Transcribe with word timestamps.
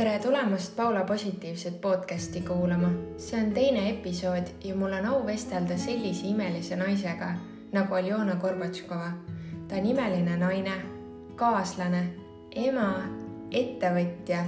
tere 0.00 0.18
tulemast 0.18 0.76
Paula 0.76 1.04
positiivset 1.04 1.80
podcasti 1.80 2.40
kuulama. 2.40 2.88
see 3.16 3.40
on 3.40 3.50
teine 3.52 3.90
episood 3.90 4.46
ja 4.64 4.74
mul 4.74 4.92
on 4.92 5.06
au 5.06 5.26
vestelda 5.26 5.76
sellise 5.76 6.26
imelise 6.26 6.76
naisega 6.76 7.34
nagu 7.72 7.94
Aljona 7.94 8.34
Gorbatškova. 8.34 9.10
ta 9.68 9.74
on 9.76 9.86
imeline 9.86 10.36
naine, 10.36 10.72
kaaslane, 11.36 12.06
ema, 12.50 13.02
ettevõtja, 13.50 14.44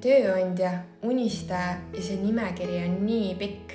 tööandja, 0.00 0.72
unistaja 1.02 1.76
ja 1.94 2.02
see 2.02 2.16
nimekiri 2.22 2.82
on 2.84 2.96
nii 3.06 3.34
pikk. 3.34 3.74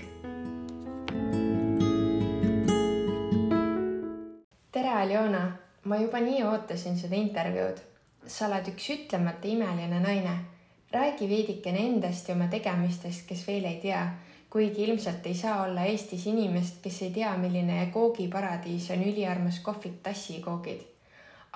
tere, 4.71 4.89
Aljona, 4.89 5.45
ma 5.83 5.95
juba 5.95 6.19
nii 6.19 6.43
ootasin 6.43 6.99
seda 6.99 7.15
intervjuud. 7.15 7.79
sa 8.27 8.49
oled 8.51 8.67
üks 8.67 8.89
ütlemata 8.97 9.47
imeline 9.47 9.99
naine 9.99 10.35
räägi 10.95 11.29
veidikene 11.29 11.81
endast 11.89 12.29
ja 12.29 12.35
oma 12.35 12.47
tegemistest, 12.51 13.25
kes 13.27 13.43
veel 13.47 13.67
ei 13.67 13.79
tea, 13.83 14.01
kuigi 14.49 14.85
ilmselt 14.87 15.25
ei 15.27 15.35
saa 15.35 15.63
olla 15.65 15.83
Eestis 15.91 16.27
inimest, 16.31 16.79
kes 16.83 17.01
ei 17.07 17.11
tea, 17.17 17.33
milline 17.41 17.89
koogiparadiis 17.93 18.89
on 18.95 19.03
üliarmas 19.03 19.59
kohvik 19.65 19.99
Tassikoogid. 20.03 20.85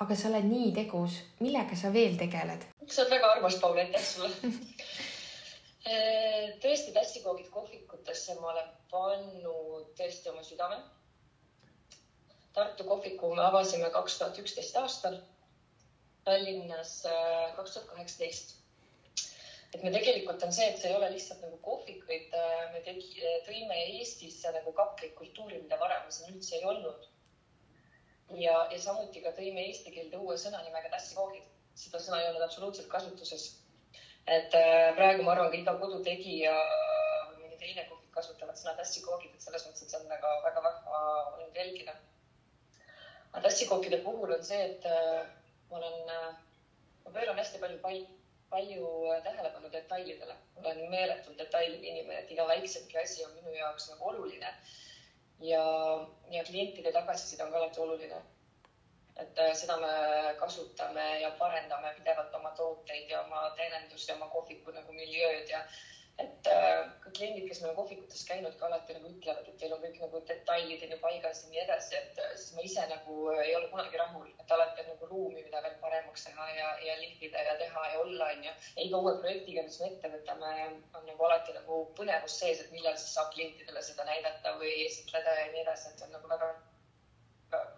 aga 0.00 0.16
sa 0.16 0.28
oled 0.28 0.46
nii 0.48 0.70
tegus, 0.76 1.16
millega 1.44 1.76
sa 1.76 1.92
veel 1.92 2.16
tegeled? 2.20 2.68
sa 2.86 3.02
oled 3.02 3.16
väga 3.16 3.32
armas, 3.36 3.56
Paul, 3.60 3.80
aitäh 3.80 4.04
sulle 4.04 4.30
tõesti, 6.62 6.92
tassikoogid 6.92 7.48
kohvikutesse 7.50 8.36
ma 8.40 8.52
olen 8.52 8.70
pannud 8.90 9.92
tõesti 9.96 10.32
oma 10.32 10.44
südame. 10.44 10.80
Tartu 12.52 12.84
kohviku 12.84 13.34
me 13.34 13.44
avasime 13.46 13.90
kaks 13.94 14.18
tuhat 14.18 14.38
üksteist 14.42 14.76
aastal, 14.76 15.20
Tallinnas 16.24 16.96
äh, 17.08 17.54
kaks 17.56 17.76
tuhat 17.76 17.92
kaheksateist 17.94 18.59
et 19.74 19.82
me 19.84 19.92
tegelikult 19.94 20.42
on 20.42 20.52
see, 20.54 20.66
et 20.70 20.80
see 20.80 20.90
ei 20.90 20.96
ole 20.98 21.10
lihtsalt 21.12 21.44
nagu 21.44 21.58
kohvik, 21.62 22.02
vaid 22.08 22.34
äh, 22.34 22.64
me 22.74 22.82
tegi, 22.86 23.22
tõime 23.46 23.78
Eestisse 23.84 24.50
nagu 24.56 24.72
kaklikkultuuri, 24.74 25.60
mida 25.62 25.78
varem 25.82 26.10
siin 26.10 26.34
üldse 26.34 26.58
ei 26.58 26.66
olnud. 26.72 27.06
ja, 28.40 28.56
ja 28.70 28.78
samuti 28.78 29.22
ka 29.22 29.32
tõime 29.38 29.64
eesti 29.68 29.94
keelde 29.94 30.18
uue 30.18 30.36
sõna 30.38 30.62
nimega 30.66 30.90
tassikoogid. 30.96 31.46
seda 31.80 32.02
sõna 32.02 32.20
ei 32.20 32.28
olnud 32.32 32.44
absoluutselt 32.46 32.90
kasutuses. 32.90 33.46
et 34.26 34.54
äh, 34.58 34.90
praegu 34.98 35.22
ma 35.22 35.36
arvan, 35.36 35.50
ka 35.54 35.62
iga 35.62 35.78
kodutegija 35.78 36.54
või 37.30 37.46
mõni 37.46 37.58
teine 37.62 37.86
kohvik 37.88 38.10
kasutavad 38.18 38.58
sõna 38.58 38.74
tassikoogid, 38.82 39.34
et 39.34 39.46
selles 39.46 39.66
mõttes, 39.66 39.86
et 39.86 39.94
see 39.94 40.02
on 40.02 40.10
väga, 40.10 40.36
väga 40.50 40.66
vahva 40.66 41.02
olnud 41.36 41.62
jälgida. 41.62 41.94
aga 43.32 43.46
tassikookide 43.46 44.02
puhul 44.02 44.34
on 44.34 44.42
see, 44.52 44.64
et 44.72 44.86
äh, 44.90 45.26
ma 45.70 45.78
olen, 45.78 46.16
ma 47.04 47.12
pööran 47.14 47.38
hästi 47.38 47.62
palju 47.62 47.78
palli 47.86 48.08
palju 48.50 49.12
äh, 49.12 49.22
tähelepanu 49.22 49.72
detailidele. 49.72 50.34
olen 50.56 50.90
meeletult 50.90 51.38
detailide 51.38 51.86
inimene, 51.86 52.18
et 52.18 52.30
iga 52.30 52.46
väiksemgi 52.48 52.98
asi 52.98 53.24
on 53.24 53.34
minu 53.38 53.54
jaoks 53.54 53.90
nagu 53.90 54.08
oluline. 54.08 54.54
ja, 55.40 55.64
ja 56.30 56.44
klientide 56.44 56.92
tagasiside 56.92 57.44
on 57.44 57.52
ka 57.52 57.58
alati 57.58 57.80
oluline. 57.80 58.22
et 59.16 59.38
äh, 59.38 59.54
seda 59.54 59.76
me 59.76 59.94
kasutame 60.40 61.06
ja 61.20 61.30
parendame 61.38 61.94
pidevalt 61.98 62.34
oma 62.34 62.50
tooteid 62.50 63.10
ja 63.10 63.22
oma 63.22 63.50
teenindust 63.56 64.08
ja 64.08 64.14
oma 64.14 64.28
kohviku 64.34 64.70
nagu 64.70 64.92
miljööd 64.92 65.48
ja 65.48 65.64
et 66.22 66.48
äh, 66.52 66.90
ka 67.02 67.12
kliendid, 67.16 67.46
kes 67.48 67.60
meil 67.62 67.72
on 67.72 67.78
kohvikutes 67.78 68.22
käinud, 68.28 68.54
ka 68.60 68.68
alati 68.68 68.96
nagu 68.96 69.10
ütlevad, 69.10 69.48
et 69.48 69.58
teil 69.60 69.74
on 69.76 69.82
kõik 69.82 69.98
nagu 70.02 70.20
detailid 70.28 70.84
on 70.86 70.94
ju 70.94 70.98
paigas 71.02 71.42
ja 71.44 71.50
nii 71.52 71.62
edasi, 71.64 71.96
et 71.98 72.20
äh, 72.24 72.32
siis 72.36 72.56
ma 72.56 72.64
ise 72.66 72.86
nagu 72.92 73.18
ei 73.36 73.54
ole 73.58 73.70
kunagi 73.72 74.00
rahul, 74.00 74.30
et 74.42 74.54
alati 74.56 74.84
on 74.84 74.90
nagu 74.92 75.10
ruumi, 75.12 75.44
mida 75.44 75.62
veel 75.66 75.76
paremaks 75.84 76.26
teha 76.28 76.48
ja, 76.56 76.72
ja 76.86 76.96
lihvida 77.02 77.44
ja 77.48 77.56
teha 77.62 77.86
ja 77.92 78.00
olla, 78.04 78.30
onju. 78.36 78.56
ja 78.76 78.86
iga 78.86 79.02
uue 79.04 79.14
projektiga, 79.22 79.66
mis 79.68 79.78
me 79.82 79.92
ette 79.92 80.12
võtame, 80.16 80.56
on 80.98 81.06
nagu 81.12 81.30
alati 81.30 81.56
nagu 81.58 81.82
põnevus 82.00 82.40
sees, 82.42 82.64
et 82.64 82.74
millal 82.76 82.98
siis 82.98 83.14
saab 83.18 83.32
klientidele 83.36 83.84
seda 83.86 84.08
näidata 84.08 84.56
või 84.60 84.74
esitleda 84.86 85.38
ja 85.40 85.48
nii 85.54 85.64
edasi, 85.66 85.92
et 85.92 86.02
see 86.02 86.10
on 86.10 86.18
nagu 86.18 86.34
väga 86.34 86.52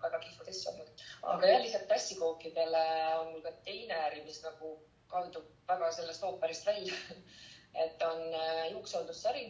väga 0.02 0.18
kihvt 0.20 0.48
asja 0.52 0.72
olnud. 0.72 1.04
aga 1.34 1.48
jah, 1.48 1.62
lisaks 1.62 1.88
tassikookidele 1.88 2.82
on 3.20 3.30
mul 3.30 3.44
ka 3.46 3.52
teine 3.68 3.96
äri, 4.08 4.20
mis 4.26 4.42
nagu 4.44 4.74
kaldub 5.12 5.48
väga 5.68 5.88
sellest 5.96 6.24
ooperist 6.28 6.66
välja 6.68 6.98
et 7.74 8.02
on 8.02 8.22
äh, 8.34 8.70
juuksehaldussari, 8.72 9.46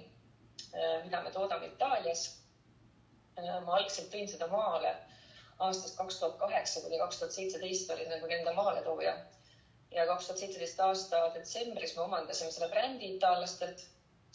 äh, 0.74 1.04
mida 1.04 1.22
me 1.22 1.30
toodame 1.30 1.66
Itaalias. 1.66 2.26
Äh, 3.38 3.60
ma 3.66 3.76
algselt 3.78 4.12
tõin 4.12 4.28
seda 4.30 4.46
maale 4.52 4.94
aastast 5.62 5.96
kaks 5.98 6.18
tuhat 6.20 6.38
kaheksa 6.40 6.80
kuni 6.84 6.98
kaks 6.98 7.18
tuhat 7.20 7.34
seitseteist 7.36 7.90
olin 7.94 8.10
nagu 8.10 8.26
nende 8.30 8.52
maaletooja 8.56 9.12
ja 9.94 10.06
kaks 10.08 10.26
tuhat 10.26 10.40
seitseteist 10.42 10.80
aasta 10.80 11.20
detsembris 11.34 11.96
me 11.96 12.02
omandasime 12.06 12.50
selle 12.52 12.68
brändi 12.72 13.12
itaallastelt 13.16 13.84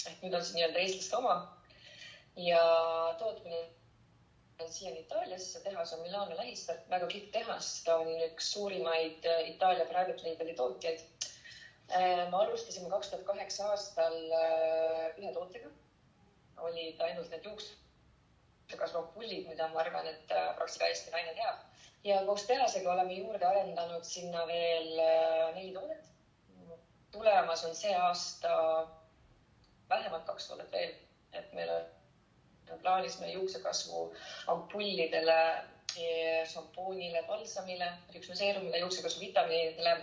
ehk 0.06 0.22
nüüd 0.24 0.38
on 0.38 0.46
see 0.46 0.58
nii-öelda 0.58 0.84
eestlaste 0.84 1.18
oma. 1.18 1.36
ja 2.48 2.62
tootmine 3.20 3.64
on 4.62 4.70
siiani 4.74 5.00
Itaalias, 5.00 5.52
see 5.54 5.62
tehas 5.62 5.94
on 5.94 6.02
Milano 6.02 6.38
lähistel, 6.38 6.78
väga 6.90 7.08
kihvt 7.12 7.32
tehas, 7.34 7.72
ta 7.86 7.96
on 8.02 8.10
üks 8.30 8.52
suurimaid 8.54 9.26
Itaalia 9.52 9.86
private 9.90 10.26
label'i 10.26 10.56
tootjaid 10.58 11.27
me 11.96 12.38
alustasime 12.38 12.90
kaks 12.90 13.10
tuhat 13.10 13.26
kaheksa 13.26 13.70
aastal 13.72 14.18
äh, 14.40 15.18
ühe 15.18 15.32
tootega, 15.34 15.70
olid 16.68 17.00
ainult 17.08 17.32
need 17.32 17.48
juuksekasvupullid, 17.48 19.48
mida 19.48 19.70
ma 19.72 19.80
arvan, 19.86 20.08
et 20.12 20.32
äh, 20.32 20.52
praktiliselt 20.58 20.90
Eesti 20.90 21.16
naine 21.16 21.34
teab. 21.40 21.64
ja 22.04 22.22
koos 22.26 22.44
tehasega 22.48 22.94
oleme 22.94 23.14
juurde 23.14 23.46
arendanud 23.46 24.04
sinna 24.04 24.48
veel 24.48 24.94
neli 25.56 25.74
toodet. 25.74 26.06
tulemas 27.12 27.66
on 27.66 27.76
see 27.76 27.96
aasta 27.96 28.52
vähemalt 29.90 30.26
kaks 30.26 30.48
toodet 30.48 30.72
veel, 30.72 30.94
et 31.34 31.54
meil 31.54 31.72
on 31.72 32.80
plaanis 32.84 33.20
meie 33.20 33.34
juuksekasvu 33.34 34.14
ampullidele 34.54 35.40
šampoonile, 36.52 37.24
palsamile, 37.28 37.90
riksuseerumile, 38.14 38.80
juuksekasvu 38.84 39.22
vitamiinidele 39.22 39.94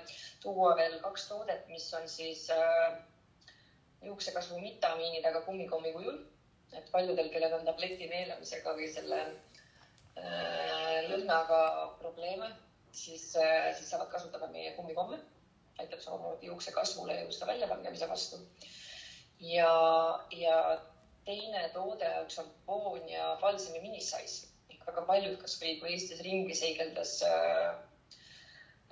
tuua 0.43 0.75
veel 0.77 0.99
kaks 1.01 1.29
toodet, 1.29 1.67
mis 1.69 1.87
on 1.95 2.09
siis 2.09 2.47
äh, 2.51 2.97
juuksekasvu 4.03 4.61
vitamiinidega 4.61 5.41
kummikommi 5.41 5.93
kujul. 5.93 6.23
et 6.75 6.89
paljudel, 6.91 7.29
kellel 7.31 7.53
on 7.55 7.67
tableti 7.67 8.09
neelamisega 8.11 8.73
või 8.75 8.89
selle 8.91 9.19
äh, 9.25 11.05
lõhnaga 11.07 11.61
probleeme, 12.01 12.49
siis 12.91 13.29
äh,, 13.39 13.69
siis 13.77 13.91
saavad 13.91 14.11
kasutada 14.11 14.49
meie 14.51 14.73
kummikomme. 14.79 15.21
aitab 15.79 16.01
samamoodi 16.01 16.47
juuksekasvule 16.47 17.15
ja 17.15 17.23
juuste 17.23 17.47
väljalangemise 17.47 18.09
vastu. 18.09 18.41
ja, 19.41 19.71
ja 20.31 20.81
teine 21.25 21.69
toode 21.69 22.11
on 22.21 22.31
šampoon 22.31 23.09
ja 23.09 23.37
palsami 23.41 23.81
minisais 23.81 24.54
väga 24.87 25.05
paljud, 25.09 25.37
kasvõi 25.41 25.79
kui 25.81 25.95
Eestis 25.95 26.21
ringi 26.25 26.57
seigeldes 26.57 27.17
äh, 27.29 27.71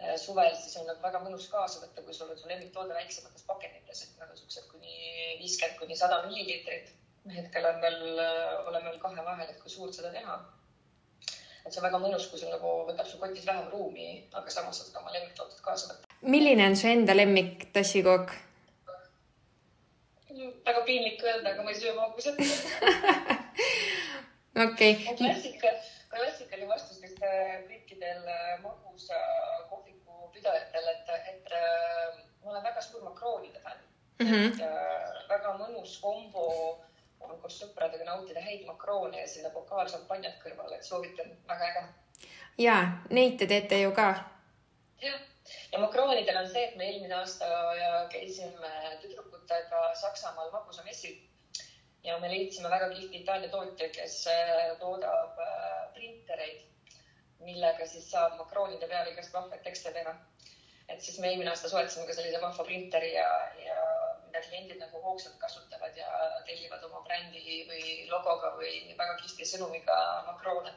äh, 0.00 0.16
suvel, 0.20 0.54
siis 0.58 0.78
on 0.80 0.88
nagu 0.88 1.02
väga 1.04 1.20
mõnus 1.24 1.48
kaasa 1.52 1.82
võtta, 1.82 2.04
kui 2.06 2.16
sul 2.16 2.32
on 2.32 2.40
su 2.40 2.50
lemmiktoode 2.50 2.96
väiksemates 2.96 3.46
pakendites, 3.48 4.04
et 4.06 4.20
nad 4.20 4.32
on 4.32 4.40
siuksed 4.40 4.68
kuni 4.72 4.96
viiskümmend 5.40 5.78
kuni 5.80 5.98
sada 5.98 6.22
milliliitrit. 6.26 6.92
hetkel 7.32 7.68
on 7.68 7.76
veel, 7.84 8.00
äh, 8.18 8.66
oleme 8.66 8.90
veel 8.90 9.02
kahe 9.02 9.24
vahel, 9.24 9.48
et 9.48 9.60
kui 9.62 9.70
suurt 9.70 9.94
seda 9.94 10.10
teha. 10.14 10.40
et 11.64 11.70
see 11.70 11.78
on 11.78 11.86
väga 11.86 12.00
mõnus, 12.02 12.30
kui 12.30 12.40
sul 12.40 12.50
nagu 12.50 12.72
võtab 12.88 13.06
su 13.06 13.20
kotis 13.20 13.46
vähem 13.46 13.68
ruumi, 13.70 14.08
aga 14.32 14.50
samas 14.50 14.80
saad 14.80 14.94
ka 14.94 15.04
oma 15.04 15.12
lemmiktooted 15.14 15.60
kaasa 15.62 15.92
võtta. 15.92 16.16
milline 16.22 16.66
on 16.66 16.76
su 16.76 16.88
enda 16.88 17.16
lemmik 17.16 17.68
tassikook? 17.76 18.34
väga 20.66 20.80
piinlik 20.86 21.22
öelda, 21.22 21.52
aga 21.52 21.62
ma 21.62 21.70
ei 21.70 21.80
söö 21.80 21.94
magusat 21.94 22.38
okei 24.56 24.92
okay.. 24.92 25.16
klassika, 25.16 25.68
klassikaline 26.10 26.68
vastus 26.68 27.00
vist 27.02 27.20
kõikidel 27.68 28.28
äh, 28.28 28.60
magusa 28.62 29.18
kohviku 29.70 30.28
pidajatel, 30.34 30.88
et, 30.92 31.12
et 31.32 31.54
äh, 31.56 32.20
ma 32.44 32.52
olen 32.52 32.64
väga 32.64 32.84
suur 32.84 33.04
makroonide 33.06 33.60
fänn 33.64 33.80
mm. 34.18 34.26
-hmm. 34.26 34.52
et 34.52 34.60
äh, 34.60 35.28
väga 35.28 35.56
mõnus 35.58 35.98
kombo 36.00 36.46
on 37.20 37.38
koos 37.40 37.58
sõpradega 37.62 38.04
nautida 38.04 38.40
häid 38.40 38.66
makroone 38.66 39.20
ja 39.20 39.28
sinna 39.28 39.50
pokaal 39.50 39.88
šampanjat 39.88 40.40
kõrvale, 40.44 40.76
et 40.76 40.84
soovitan, 40.84 41.36
väga 41.48 41.68
äge. 41.70 41.84
ja 42.58 42.76
neid 43.10 43.38
te 43.38 43.46
teete 43.46 43.80
ju 43.80 43.92
ka. 43.92 44.08
jah, 45.02 45.20
ja 45.72 45.78
makroonidel 45.78 46.44
on 46.44 46.48
see, 46.50 46.64
et 46.68 46.76
me 46.76 46.88
eelmine 46.90 47.14
aasta 47.14 47.46
käisime 48.10 48.72
tüdrukutega 49.02 49.94
Saksamaal 49.94 50.50
magusamessil 50.50 51.31
ja 52.04 52.18
me 52.18 52.30
leidsime 52.30 52.70
väga 52.70 52.88
kihvti 52.90 53.22
Itaalia 53.22 53.48
tootja, 53.48 53.88
kes 53.94 54.26
äh, 54.26 54.76
toodab 54.80 55.38
äh, 55.38 55.80
printereid, 55.94 56.62
millega 57.46 57.86
siis 57.86 58.10
saab 58.10 58.36
makroonide 58.38 58.88
peal 58.90 59.10
igast 59.12 59.34
vahvaid 59.34 59.62
tekste 59.66 59.92
teha. 59.94 60.14
et 60.88 61.00
siis 61.00 61.18
me 61.22 61.28
eelmine 61.30 61.50
aasta 61.50 61.68
soetasime 61.70 62.06
ka 62.06 62.14
sellise 62.14 62.40
vahva 62.42 62.64
printeri 62.64 63.12
ja, 63.14 63.28
ja 63.64 63.76
mida 64.26 64.42
kliendid 64.48 64.80
nagu 64.80 65.00
hoogsalt 65.02 65.38
kasutavad 65.38 65.96
ja 65.96 66.08
tellivad 66.46 66.82
oma 66.88 67.00
brändi 67.06 67.62
või 67.68 67.84
logoga 68.10 68.50
või 68.58 68.72
väga 68.98 69.14
kihvti 69.22 69.46
sõnumiga 69.54 69.98
makroone. 70.26 70.74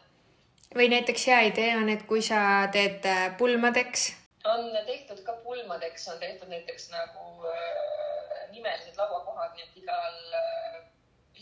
või 0.75 0.89
näiteks 0.93 1.27
hea 1.31 1.41
idee 1.49 1.73
on, 1.77 1.89
et 1.89 2.05
kui 2.05 2.21
sa 2.21 2.69
teed 2.71 3.05
äh, 3.09 3.27
pulmadeks. 3.37 4.07
on 4.53 4.71
tehtud 4.85 5.23
ka 5.25 5.33
pulmadeks, 5.43 6.07
on 6.13 6.19
tehtud 6.19 6.53
näiteks 6.53 6.89
nagu 6.93 7.49
äh, 7.49 8.49
nimelised 8.51 8.97
lauakohad, 8.97 9.55
nii 9.55 9.63
et 9.67 9.77
igal 9.83 10.84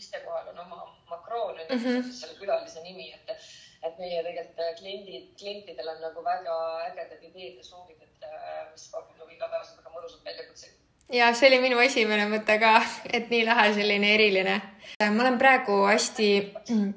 äh, 0.04 0.06
istekohal 0.06 0.48
on 0.52 0.62
oma 0.66 0.80
makroon 1.10 1.58
on 1.58 1.66
ju 1.68 1.76
mm 1.76 1.84
-hmm. 1.84 2.12
selle 2.20 2.38
külalise 2.38 2.82
nimi, 2.82 3.10
et, 3.12 3.36
et 3.82 3.98
meie 3.98 4.22
tegelikult 4.22 4.78
kliendid, 4.78 5.28
klientidel 5.38 5.88
on 5.96 6.00
nagu 6.00 6.24
väga 6.24 6.56
ägedad 6.86 7.28
ideed 7.30 7.56
ja 7.56 7.64
soovid, 7.64 8.02
et 8.02 8.30
mis 8.72 8.88
pakub 8.92 9.18
nagu 9.18 9.30
igapäevaselt 9.30 9.78
väga 9.78 9.96
mõnusat 9.98 10.24
väljakutseid 10.24 10.84
ja 11.12 11.32
see 11.34 11.48
oli 11.50 11.60
minu 11.62 11.80
esimene 11.84 12.26
mõte 12.30 12.56
ka, 12.60 12.78
et 13.12 13.30
nii 13.32 13.44
lahe, 13.46 13.72
selline 13.76 14.14
eriline. 14.14 14.60
ma 15.00 15.22
olen 15.22 15.38
praegu 15.38 15.84
hästi 15.86 16.28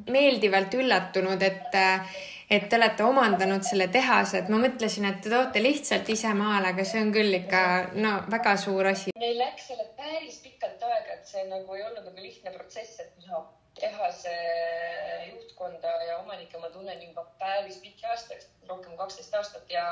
meeldivalt 0.09 0.73
üllatunud, 0.73 1.41
et, 1.41 1.75
et 2.49 2.69
te 2.69 2.77
olete 2.79 3.03
omandanud 3.03 3.65
selle 3.67 3.89
tehase, 3.91 4.41
et 4.41 4.49
ma 4.51 4.59
mõtlesin, 4.61 5.07
et 5.09 5.19
te 5.23 5.31
toote 5.33 5.61
lihtsalt 5.63 6.09
ise 6.13 6.31
maale, 6.37 6.71
aga 6.71 6.85
see 6.87 7.01
on 7.03 7.11
küll 7.15 7.39
ikka 7.41 7.61
no 7.99 8.13
väga 8.31 8.55
suur 8.61 8.87
asi. 8.93 9.13
meil 9.19 9.37
läks 9.41 9.67
selle 9.71 9.87
päris 9.97 10.39
pikalt 10.45 10.83
aega, 10.89 11.17
et 11.17 11.27
see 11.33 11.43
nagu 11.49 11.75
ei 11.75 11.83
olnud 11.89 12.07
nagu 12.07 12.27
lihtne 12.27 12.53
protsess, 12.55 13.01
et 13.03 13.27
noh, 13.27 13.49
tehase 13.77 14.31
juhtkonda 15.31 15.91
ja 16.07 16.21
omanikke 16.21 16.61
ma 16.61 16.71
tunnen 16.73 17.03
juba 17.03 17.27
päris 17.41 17.81
pikki 17.83 18.07
aastaid, 18.13 18.47
rohkem 18.69 18.95
kaksteist 18.97 19.35
aastat 19.37 19.69
ja 19.69 19.89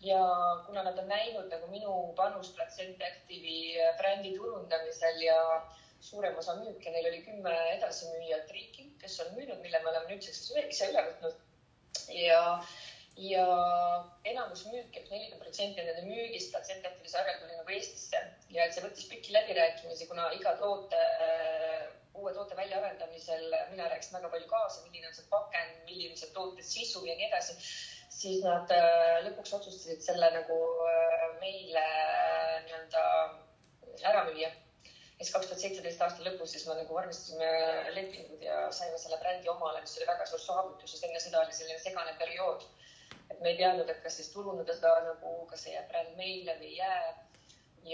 ja 0.00 0.22
kuna 0.66 0.84
nad 0.86 0.98
on 0.98 1.08
näinud 1.10 1.50
nagu 1.50 1.66
minu 1.70 1.92
panust 2.16 2.54
Platsent 2.54 3.02
Active'i 3.02 3.74
brändi 3.98 4.36
turundamisel 4.36 5.22
ja 5.26 5.38
suurem 6.00 6.38
osa 6.38 6.54
müüke, 6.60 6.92
neil 6.94 7.08
oli 7.10 7.22
kümme 7.26 7.54
edasimüüjat 7.74 8.50
riiki, 8.54 8.92
kes 9.02 9.20
on 9.24 9.34
müünud, 9.34 9.58
mille 9.62 9.82
me 9.82 9.90
oleme 9.90 10.12
nüüdseks 10.12 10.44
ise 10.70 10.90
üle 10.92 11.02
võtnud. 11.08 11.34
Ja, 12.14 12.42
ja 13.16 13.46
enamus 14.32 14.64
müüke, 14.70 15.04
nelikümmend 15.10 15.42
protsenti 15.42 15.84
nende 15.84 16.06
müügist 16.06 16.52
Platsent 16.54 16.86
Active'i 16.86 17.12
sarjal 17.12 17.40
tuli 17.42 17.58
nagu 17.58 17.76
Eestisse 17.76 18.22
ja 18.54 18.70
see 18.72 18.84
võttis 18.84 19.10
pikki 19.10 19.36
läbirääkimisi, 19.36 20.08
kuna 20.10 20.30
iga 20.38 20.56
toote 20.62 21.04
uue 22.18 22.32
toote 22.34 22.56
väljaarendamisel 22.58 23.44
mina 23.70 23.86
rääkisin 23.88 24.18
väga 24.18 24.32
palju 24.32 24.48
kaasa, 24.50 24.82
milline 24.86 25.10
on 25.10 25.14
see 25.14 25.28
pakend, 25.30 25.78
milline 25.86 26.16
on 26.16 26.20
see 26.20 26.34
toote 26.34 26.66
sisu 26.66 27.04
ja 27.06 27.14
nii 27.18 27.28
edasi 27.30 27.58
siis 28.18 28.42
nad 28.44 28.70
äh, 28.74 29.18
lõpuks 29.26 29.52
otsustasid 29.58 30.02
selle 30.02 30.30
nagu 30.34 30.56
äh, 30.86 31.26
meile 31.42 31.84
äh, 31.84 32.56
nii-öelda 32.66 33.04
ära 34.10 34.24
müüa. 34.28 34.50
Siis 35.18 35.30
kaks 35.34 35.48
tuhat 35.50 35.62
seitseteist 35.62 36.02
aasta 36.04 36.24
lõpus 36.26 36.52
siis 36.54 36.64
me 36.68 36.76
nagu 36.78 36.94
vormistasime 36.94 37.48
lepingud 37.96 38.42
ja 38.44 38.58
saime 38.74 38.98
selle 39.02 39.18
brändi 39.22 39.50
omale, 39.50 39.80
mis 39.82 39.96
oli 39.98 40.06
väga 40.10 40.26
suur 40.30 40.42
saavutus, 40.42 40.92
sest 40.92 41.08
enne 41.08 41.22
seda 41.22 41.40
oli 41.42 41.56
selline 41.56 41.78
segane 41.82 42.14
periood. 42.20 42.66
et 43.32 43.40
me 43.40 43.50
ei 43.50 43.56
teadnud, 43.56 43.90
et 43.90 44.02
kas 44.02 44.14
siis 44.16 44.28
turundada 44.32 44.76
seda 44.76 44.92
nagu, 45.08 45.32
kas 45.50 45.64
see 45.64 45.74
jääb 45.74 45.88
bränd 45.90 46.14
meile 46.20 46.54
või 46.60 46.70
ei 46.70 46.76
jää. 46.76 47.16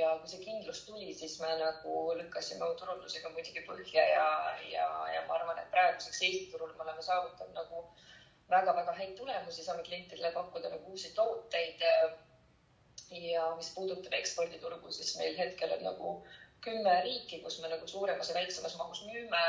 ja 0.00 0.12
kui 0.20 0.28
see 0.28 0.44
kindlus 0.44 0.84
tuli, 0.84 1.14
siis 1.14 1.38
me 1.40 1.50
nagu 1.62 1.96
lükkasime 2.20 2.68
turundusega 2.80 3.32
muidugi 3.32 3.64
põhja 3.70 4.06
ja, 4.10 4.28
ja, 4.74 4.86
ja 5.14 5.24
ma 5.28 5.38
arvan, 5.38 5.58
et 5.62 5.70
praeguseks 5.72 6.22
Eesti 6.28 6.52
turul 6.52 6.76
me 6.76 6.84
oleme 6.86 7.02
saavutanud 7.08 7.56
nagu 7.56 7.86
väga-väga 8.50 8.92
häid 9.00 9.16
tulemusi, 9.16 9.64
saame 9.64 9.82
klientidele 9.82 10.32
pakkuda 10.36 10.76
nagu 10.76 10.92
uusi 10.92 11.14
tooteid. 11.16 11.88
ja 13.10 13.42
mis 13.56 13.68
puudutab 13.74 14.12
eksporditurgu, 14.16 14.92
siis 14.92 15.16
meil 15.16 15.36
hetkel 15.38 15.72
on 15.72 15.84
nagu 15.84 16.14
kümme 16.64 16.94
riiki, 17.04 17.40
kus 17.44 17.60
me 17.62 17.68
nagu 17.68 17.86
suuremas 17.88 18.28
ja 18.28 18.34
väiksemas 18.34 18.76
mahus 18.80 19.04
müüme. 19.06 19.44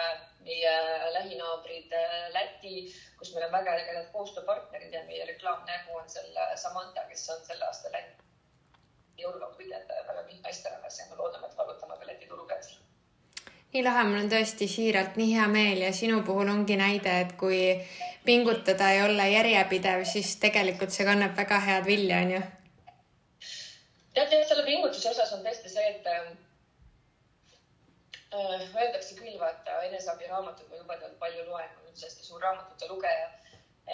meie 0.46 0.74
lähinaabrid 1.14 1.94
Läti, 2.34 2.94
kus 3.18 3.34
meil 3.34 3.48
on 3.48 3.52
väga 3.52 3.72
ägedad 3.80 4.12
koostööpartnerid 4.14 4.94
ja 4.94 5.02
meie 5.08 5.26
reklaamnägu 5.26 5.98
on 5.98 6.10
seal 6.10 6.38
Samantha, 6.56 7.08
kes 7.10 7.30
on 7.30 7.46
selle 7.48 7.66
aasta 7.66 7.92
Läti 7.92 8.26
jõuluvõitjad 9.18 9.88
väga 10.08 10.26
naisterahvas 10.44 11.00
ja 11.00 11.06
me 11.10 11.22
loodame, 11.22 11.48
et 11.48 11.58
vallutame 11.58 11.98
ka 11.98 12.12
Läti 12.12 12.28
turu 12.30 12.46
pealt 12.50 12.76
nii 13.76 13.84
lahe, 13.84 14.04
mul 14.08 14.22
on 14.22 14.30
tõesti 14.32 14.70
siiralt 14.72 15.18
nii 15.20 15.34
hea 15.36 15.46
meel 15.52 15.82
ja 15.84 15.92
sinu 15.94 16.22
puhul 16.24 16.48
ongi 16.48 16.78
näide, 16.80 17.16
et 17.26 17.34
kui 17.40 17.58
pingutada 18.24 18.92
ja 18.96 19.04
olla 19.06 19.26
järjepidev, 19.28 20.06
siis 20.08 20.38
tegelikult 20.40 20.96
see 20.96 21.04
kannab 21.08 21.36
väga 21.36 21.60
head 21.66 21.90
vilja, 21.90 22.22
onju. 22.24 22.40
tead, 24.16 24.32
selle 24.48 24.64
pingutuse 24.64 25.12
osas 25.12 25.34
on 25.36 25.44
tõesti 25.44 25.74
see, 25.74 25.90
et 25.92 26.08
äh, 26.08 26.30
öeldakse 28.34 29.16
küll, 29.16 29.40
vaata 29.40 29.82
eneseabiraamatut 29.90 30.70
ma 30.70 30.80
jubedalt 30.82 31.18
palju 31.20 31.46
loen, 31.50 31.70
ma 31.74 31.82
olen 31.82 31.98
hästi 32.04 32.26
suur 32.26 32.42
raamatute 32.42 32.88
lugeja. 32.90 33.28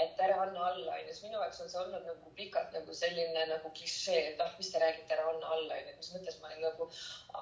Et 0.01 0.19
ära 0.24 0.38
anna 0.42 0.68
alla, 0.69 0.94
onju, 0.94 1.12
siis 1.12 1.25
minu 1.25 1.36
jaoks 1.36 1.57
on 1.62 1.69
see 1.72 1.80
olnud 1.81 2.06
nagu 2.07 2.30
pikalt 2.38 2.72
nagu 2.78 2.94
selline 2.95 3.42
nagu 3.50 3.72
klišee, 3.75 4.22
et 4.30 4.39
ah, 4.39 4.54
mis 4.60 4.69
te 4.72 4.80
räägite, 4.80 5.18
ära 5.18 5.25
anna 5.33 5.50
alla, 5.56 5.80
onju, 5.81 5.95
mis 5.98 6.12
mõttes 6.16 6.38
ma 6.39 6.48
olin 6.48 6.63
nagu, 6.63 6.88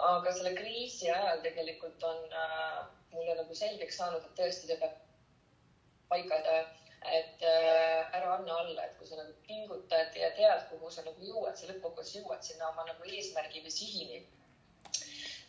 aga 0.07 0.33
selle 0.33 0.56
kriisi 0.57 1.12
ajal 1.13 1.44
tegelikult 1.45 2.07
on 2.09 2.33
äh, 2.41 2.80
mulle 3.13 3.38
nagu 3.38 3.59
selgeks 3.62 4.01
saanud, 4.01 4.25
et 4.25 4.42
tõesti 4.42 4.71
see 4.71 4.80
peab 4.81 4.97
paigad, 6.09 6.50
et 7.19 7.45
äh, 7.45 8.18
ära 8.18 8.33
anna 8.39 8.57
alla, 8.63 8.88
et 8.88 8.97
kui 8.97 9.06
sa 9.12 9.21
nagu 9.21 9.38
pingutad 9.45 10.18
ja 10.18 10.33
tead, 10.42 10.65
kuhu 10.74 10.89
sa 10.89 11.06
nagu 11.06 11.30
jõuad, 11.30 11.53
sa 11.53 11.69
lõppkokkuvõttes 11.69 12.18
jõuad 12.18 12.50
sinna 12.50 12.74
oma 12.74 12.89
nagu 12.89 13.13
eesmärgi 13.13 13.62
või 13.62 13.77
sihini 13.77 14.24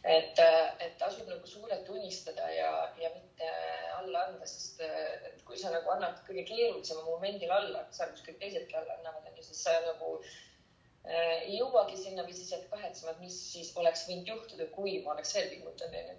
et, 0.05 0.39
et 0.81 0.95
tasub 0.99 1.29
nagu 1.29 1.47
suurelt 1.47 1.89
unistada 1.93 2.47
ja, 2.55 2.71
ja 3.01 3.11
mitte 3.15 3.51
alla 3.99 4.25
anda, 4.29 4.47
sest 4.49 4.81
et 4.81 5.43
kui 5.45 5.59
sa 5.61 5.73
nagu 5.75 5.93
annad 5.93 6.23
kõige 6.29 6.47
keerulisema 6.49 7.05
momendil 7.05 7.53
alla, 7.53 7.85
seal 7.93 8.13
kus 8.15 8.25
kõik 8.29 8.41
teisedki 8.41 8.79
alla 8.81 8.97
annavad, 8.97 9.29
onju, 9.29 9.45
siis 9.45 9.61
sa 9.67 9.77
nagu 9.85 10.17
äh, 10.23 11.45
ei 11.45 11.59
jõuagi 11.59 12.01
sinna 12.01 12.25
või 12.25 12.39
siis 12.39 12.55
jääd 12.55 12.67
kahetsema, 12.73 13.13
et 13.13 13.23
mis 13.27 13.37
siis 13.53 13.75
oleks 13.77 14.07
võinud 14.09 14.33
juhtuda, 14.35 14.71
kui 14.77 14.99
ma 15.05 15.17
oleks 15.17 15.37
veel 15.37 15.53
pingutanud, 15.53 16.03
onju 16.15 16.19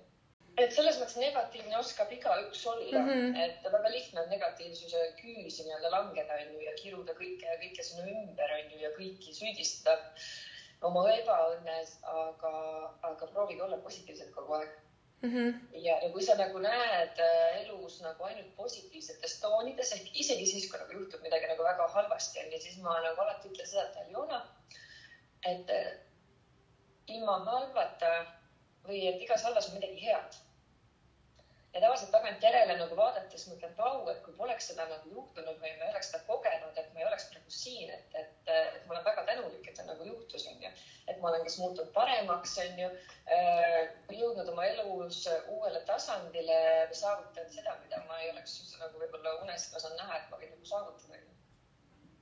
et 0.59 0.73
selles 0.75 0.97
mõttes 0.99 1.17
negatiivne 1.17 1.77
oskab 1.79 2.11
igaüks 2.11 2.61
olla. 2.67 2.99
Mm, 2.99 3.09
-hmm. 3.09 3.37
et 3.43 3.71
väga 3.73 3.91
lihtne 3.93 4.21
on 4.21 4.29
negatiivsuse 4.29 5.03
küüsi 5.21 5.65
nii-öelda 5.65 5.91
langeda, 5.93 6.39
onju, 6.43 6.61
ja 6.65 6.73
kiruda 6.81 7.15
kõike, 7.17 7.57
kõike 7.63 7.85
sinu 7.87 8.07
ümber, 8.11 8.55
onju, 8.59 8.81
ja 8.83 8.91
kõiki 8.97 9.35
süüdistada 9.37 9.95
oma 10.89 11.03
ebaõnnes, 11.13 11.97
aga, 12.11 12.53
aga 13.09 13.27
proovige 13.33 13.63
olla 13.63 13.77
positiivsed 13.85 14.31
kogu 14.35 14.57
aeg 14.57 14.71
mm. 15.21 15.29
-hmm. 15.33 15.59
ja, 15.85 15.97
ja 16.03 16.09
kui 16.09 16.23
sa 16.25 16.35
nagu 16.39 16.59
näed 16.59 17.23
äh, 17.25 17.61
elus 17.61 17.99
nagu 18.01 18.23
ainult 18.29 18.55
positiivsetes 18.55 19.39
toonides 19.41 19.93
ehk 19.97 20.21
isegi 20.23 20.45
siis, 20.45 20.69
kui 20.71 20.79
nagu 20.79 20.99
juhtub 20.99 21.21
midagi 21.21 21.49
nagu 21.53 21.63
väga 21.63 21.87
halvasti 21.97 22.45
onju, 22.45 22.61
siis 22.61 22.77
ma 22.85 22.99
nagu 23.07 23.21
alati 23.21 23.49
ütlen 23.53 23.67
seda, 23.73 23.87
et 23.89 23.99
Aljona, 24.05 24.41
et 25.53 25.75
äh, 25.79 25.91
ilma 27.07 27.39
halvata 27.45 28.13
või 28.87 29.05
et 29.09 29.21
igas 29.21 29.43
halvas 29.43 29.69
on 29.69 29.77
midagi 29.77 30.01
head 30.05 30.41
ja 31.73 31.81
tavaliselt 31.81 32.11
tagantjärele 32.11 32.75
nagu 32.77 32.95
vaadates 32.99 33.45
mõtlen, 33.47 33.73
vau, 33.77 34.01
et 34.11 34.19
kui 34.25 34.33
poleks 34.35 34.67
seda 34.71 34.87
nagu 34.89 35.11
juhtunud 35.15 35.59
või 35.61 35.71
ma 35.77 35.85
ei 35.85 35.91
oleks 35.93 36.11
seda 36.11 36.23
kogenud, 36.27 36.77
et 36.77 36.89
ma 36.93 36.99
ei 37.03 37.07
oleks 37.07 37.29
praegu 37.31 37.53
siin, 37.55 37.93
et, 37.95 38.17
et, 38.21 38.51
et 38.51 38.87
ma 38.87 38.97
olen 38.97 39.05
väga 39.07 39.23
tänulik, 39.29 39.67
et 39.67 39.79
see 39.79 39.87
nagu 39.87 40.07
juhtus, 40.09 40.47
onju. 40.51 40.71
Et 41.21 41.25
ma 41.25 41.29
olen 41.29 41.45
kas 41.45 41.57
muutunud 41.61 41.93
paremaks, 41.93 42.57
onju, 42.65 42.89
äh, 43.37 43.79
jõudnud 44.17 44.49
oma 44.49 44.65
elus 44.73 45.23
uuele 45.53 45.85
tasandile 45.85 46.59
saavutanud 46.91 47.53
seda, 47.53 47.77
mida 47.85 48.01
ma 48.09 48.19
ei 48.23 48.33
oleks 48.33 48.57
nagu 48.81 48.97
võib-olla 49.05 49.37
uneski 49.45 49.77
osanud 49.77 50.01
näha, 50.01 50.17
et 50.17 50.31
ma 50.31 50.41
võin 50.41 50.55
nagu 50.55 50.73
saavutada 50.73 51.11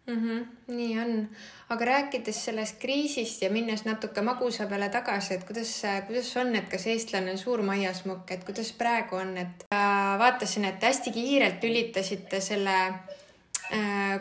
mm. 0.10 0.30
-hmm, 0.30 0.76
nii 0.76 1.00
on, 1.00 1.30
aga 1.70 1.86
rääkides 1.86 2.46
sellest 2.46 2.80
kriisist 2.80 3.42
ja 3.42 3.50
minnes 3.50 3.86
natuke 3.86 4.22
magusa 4.22 4.68
peale 4.68 4.90
tagasi, 4.90 5.34
et 5.34 5.44
kuidas, 5.44 5.82
kuidas 6.08 6.38
on, 6.38 6.56
et 6.56 6.70
kas 6.70 6.88
eestlane 6.88 7.32
on 7.32 7.38
suur 7.38 7.62
maiasmukk, 7.62 8.32
et 8.32 8.44
kuidas 8.44 8.72
praegu 8.72 9.16
on, 9.16 9.38
et 9.38 9.66
äh, 9.74 10.20
vaatasin, 10.20 10.66
et 10.66 10.84
hästi 10.84 11.12
kiirelt 11.12 11.64
lülitasite 11.64 12.42
selle 12.42 12.78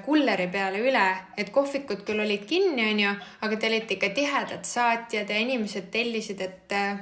kulleri 0.04 0.44
peale 0.52 0.82
üle, 0.84 1.04
et 1.40 1.48
kohvikud 1.54 2.02
küll 2.04 2.20
olid 2.20 2.44
kinni, 2.48 2.84
onju, 2.92 3.14
aga 3.46 3.56
te 3.56 3.70
olite 3.70 3.96
ikka 3.96 4.10
tihedad 4.16 4.68
saatjad 4.68 5.30
ja 5.32 5.38
inimesed 5.40 5.88
tellisid, 5.94 6.42
et 6.44 6.76
äh, 6.76 7.00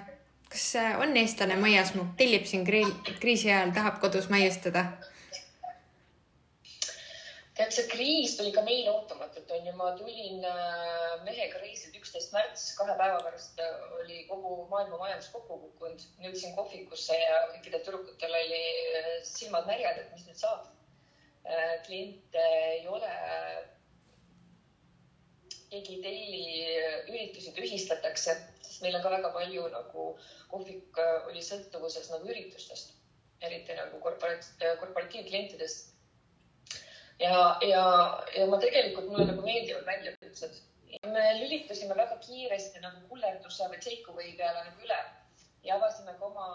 kas 0.52 0.68
on 1.02 1.16
eestlane 1.18 1.58
maiasmukk, 1.58 2.14
tellib 2.20 2.46
siin 2.46 2.62
kriisi 2.66 3.50
ajal, 3.50 3.74
tahab 3.74 3.98
kodus 4.04 4.30
maiustada 4.30 4.86
tead, 7.56 7.72
see 7.72 7.86
kriis 7.88 8.36
tuli 8.36 8.52
ka 8.52 8.62
meile 8.66 8.92
ootamatult, 8.92 9.50
onju. 9.58 9.72
ma 9.80 9.92
tulin 9.98 10.44
äh, 10.44 11.12
mehega 11.24 11.60
reisilt 11.62 11.96
üksteist 12.00 12.34
märts, 12.36 12.66
kahe 12.78 12.96
päeva 13.00 13.20
pärast 13.24 13.62
äh, 13.64 13.76
oli 14.00 14.24
kogu 14.30 14.58
maailma 14.72 15.00
majandus 15.00 15.30
kokku 15.32 15.58
kukkunud. 15.62 16.04
jõudsin 16.26 16.56
kohvikusse 16.58 17.16
ja 17.16 17.38
kõikidel 17.54 17.84
tüdrukutel 17.86 18.40
oli 18.42 18.62
äh, 19.00 19.12
silmad 19.24 19.68
märjad, 19.70 20.02
et 20.02 20.12
mis 20.12 20.26
nüüd 20.28 20.42
saab. 20.42 20.68
Kliente 21.86 22.44
ei 22.72 22.86
ole. 22.88 23.14
keegi 25.70 25.96
ei 25.96 26.02
telli, 26.02 26.44
üritusi 27.10 27.50
tühistatakse, 27.56 28.36
sest 28.62 28.84
meil 28.84 28.94
on 28.96 29.02
ka 29.02 29.10
väga 29.10 29.32
palju 29.34 29.64
nagu, 29.72 30.04
kohvik 30.52 31.00
oli 31.26 31.42
sõltuvuses 31.42 32.06
nagu 32.12 32.30
üritustest, 32.30 32.94
eriti 33.42 33.74
nagu 33.74 33.98
korporat-, 34.00 34.52
korporatiivklientidest 34.80 35.96
ja, 37.18 37.58
ja, 37.66 37.84
ja 38.36 38.46
ma 38.46 38.58
tegelikult, 38.62 39.10
mulle 39.10 39.26
nagu 39.30 39.44
meeldivad 39.44 39.86
väljakutsed. 39.88 40.62
me 41.12 41.24
lülitusime 41.40 41.94
väga 41.98 42.16
kiiresti 42.24 42.80
nagu 42.80 43.02
kullerduse 43.10 43.68
või 43.72 43.80
take 43.84 44.12
away 44.12 44.32
peale 44.38 44.62
nagu 44.64 44.86
üle 44.86 45.00
ja 45.66 45.76
avasime 45.76 46.14
ka 46.18 46.30
oma 46.30 46.46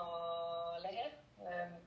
lehe, 0.83 1.10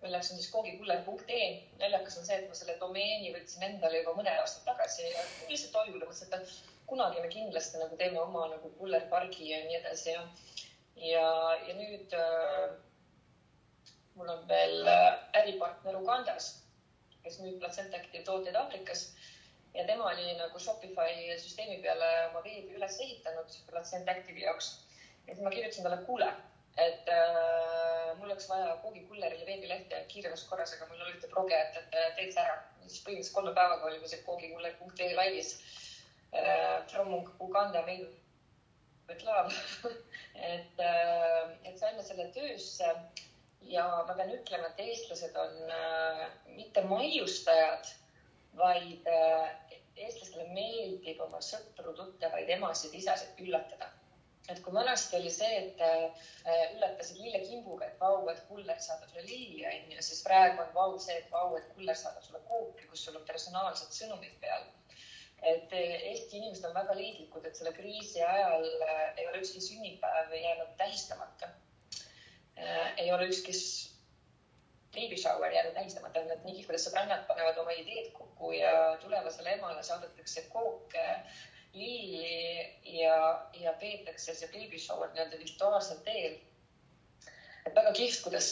milleks 0.02 0.30
on 0.30 0.38
siis 0.38 0.50
koogikuller.ee. 0.50 1.48
naljakas 1.80 2.18
on 2.18 2.26
see, 2.26 2.38
et 2.38 2.48
ma 2.48 2.56
selle 2.58 2.76
domeeni 2.80 3.32
võtsin 3.34 3.66
endale 3.68 4.00
juba 4.00 4.14
mõned 4.18 4.40
aastad 4.40 4.66
tagasi 4.68 5.06
ja 5.06 5.22
lihtsalt 5.48 5.76
hoiule 5.80 6.02
mõtlesin, 6.04 6.34
et 6.34 6.88
kunagi 6.90 7.22
me 7.22 7.30
kindlasti 7.32 7.80
nagu 7.80 7.96
teeme 8.00 8.20
oma 8.22 8.48
nagu 8.52 8.72
kullerpargi 8.78 9.50
ja 9.50 9.60
nii 9.66 9.78
edasi 9.80 10.10
ja, 10.10 10.24
ja, 11.10 11.28
ja 11.68 11.76
nüüd 11.78 12.16
äh, 12.18 12.74
mul 14.14 14.32
on 14.34 14.42
veel 14.48 14.90
äripartner 15.40 16.00
Ugandas, 16.00 16.50
kes 17.22 17.38
müüb 17.42 17.60
Placenta 17.62 17.98
Active 18.00 18.24
tooteid 18.26 18.58
Aafrikas 18.58 19.06
ja 19.74 19.86
tema 19.86 20.10
oli 20.10 20.34
nagu 20.38 20.58
Shopify 20.58 21.38
süsteemi 21.38 21.80
peale 21.82 22.10
oma 22.30 22.42
veebi 22.44 22.76
üles 22.78 22.98
ehitanud 23.06 23.56
Placenta 23.70 24.12
Active'i 24.12 24.44
jaoks. 24.46 24.74
ja 25.26 25.34
siis 25.34 25.46
ma 25.46 25.50
kirjutasin 25.54 25.86
talle, 25.86 26.02
kuule 26.06 26.28
et 26.76 27.08
äh, 27.08 28.16
mul 28.18 28.30
oleks 28.30 28.48
vaja 28.50 28.76
koogikullerile 28.82 29.46
veebilehte 29.46 30.00
kiiremas 30.10 30.44
korras, 30.50 30.74
aga 30.74 30.88
mul 30.90 31.04
olite 31.06 31.30
progejad, 31.30 31.76
et 31.80 32.16
teed 32.18 32.32
see 32.34 32.42
ära. 32.42 32.56
siis 32.84 33.04
põhimõtteliselt 33.04 33.36
kolme 33.36 33.54
päevaga 33.56 33.86
olime 33.88 34.08
see 34.10 34.22
koogikuller.ee 34.26 35.14
laivis 35.14 35.54
äh, 36.34 36.82
from 36.90 37.14
Uganda 37.40 37.84
meil 37.86 38.08
reklaam 39.08 39.52
et 40.54 40.82
äh,, 40.82 41.54
et 41.64 41.78
saime 41.78 42.02
selle 42.02 42.26
töösse 42.34 42.90
ja 43.70 43.86
ma 44.08 44.16
pean 44.18 44.34
ütlema, 44.34 44.70
et 44.72 44.82
eestlased 44.88 45.36
on 45.40 45.74
äh, 45.78 46.24
mitte 46.58 46.84
maiustajad, 46.90 47.92
vaid 48.58 49.06
äh, 49.10 49.76
eestlastele 49.94 50.50
meeldib 50.52 51.20
oma 51.22 51.40
sõpru, 51.44 51.94
tuttavaid, 51.96 52.50
emasid, 52.58 52.94
isasid 52.98 53.38
üllatada 53.46 53.92
et 54.48 54.60
kui 54.60 54.74
vanasti 54.74 55.16
oli 55.16 55.30
see, 55.32 55.52
et 55.60 55.80
äh, 55.84 56.24
üllatasid 56.76 57.20
lillekimbuga, 57.22 57.88
et 57.88 58.00
vau, 58.00 58.18
et 58.28 58.42
kuller 58.48 58.80
saadab 58.86 59.08
sulle 59.08 59.24
lilli, 59.28 59.64
onju, 59.70 60.02
siis 60.04 60.20
praegu 60.26 60.60
on 60.64 60.74
vau 60.76 60.98
see, 61.00 61.16
et 61.22 61.30
vau, 61.32 61.54
et 61.56 61.70
kuller 61.76 61.96
saadab 61.96 62.26
sulle 62.26 62.42
koopi, 62.50 62.88
kus 62.90 63.06
sul 63.06 63.16
on 63.20 63.24
personaalsed 63.30 63.94
sõnumid 63.96 64.36
peal. 64.44 64.66
et 65.44 65.72
äh, 65.76 66.04
Eesti 66.10 66.38
inimesed 66.38 66.64
on 66.64 66.76
väga 66.76 66.94
liidlikud, 66.96 67.44
et 67.44 67.56
selle 67.56 67.72
kriisi 67.76 68.22
ajal 68.24 68.62
äh, 68.64 69.00
ei 69.20 69.26
ole 69.28 69.42
ükski 69.42 69.60
sünnipäev 69.60 70.32
jäänud 70.32 70.76
tähistamata. 70.78 71.50
ei 72.96 73.10
ole 73.12 73.26
ükski 73.28 73.52
baby 74.94 75.16
shower 75.20 75.52
jäänud 75.52 75.74
tähistamata, 75.74 76.20
et 76.32 76.44
nii, 76.44 76.62
kuidas 76.64 76.86
sõbrannad 76.86 77.26
panevad 77.28 77.58
oma 77.60 77.74
ideed 77.76 78.12
kokku 78.16 78.52
ja 78.54 78.72
tulevasele 79.02 79.56
emale 79.58 79.82
saadetakse 79.82 80.46
kook 80.52 80.94
lilli 81.74 82.98
ja, 82.98 83.16
ja 83.60 83.72
peetakse 83.80 84.34
see 84.34 84.50
baby 84.52 84.78
shower 84.78 85.10
nii-öelda 85.12 85.40
virtuaalsel 85.40 86.00
teel. 86.06 86.36
et 87.66 87.74
väga 87.74 87.92
kihvt, 87.96 88.20
kuidas 88.26 88.50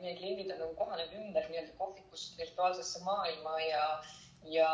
meie 0.00 0.16
kliendid 0.18 0.52
on 0.54 0.60
nagu 0.62 0.74
kohanenud 0.78 1.16
ümber 1.20 1.48
nii-öelda 1.50 1.74
kohvikust 1.78 2.38
virtuaalsesse 2.38 3.02
maailma 3.06 3.56
ja, 3.60 3.86
ja, 4.56 4.70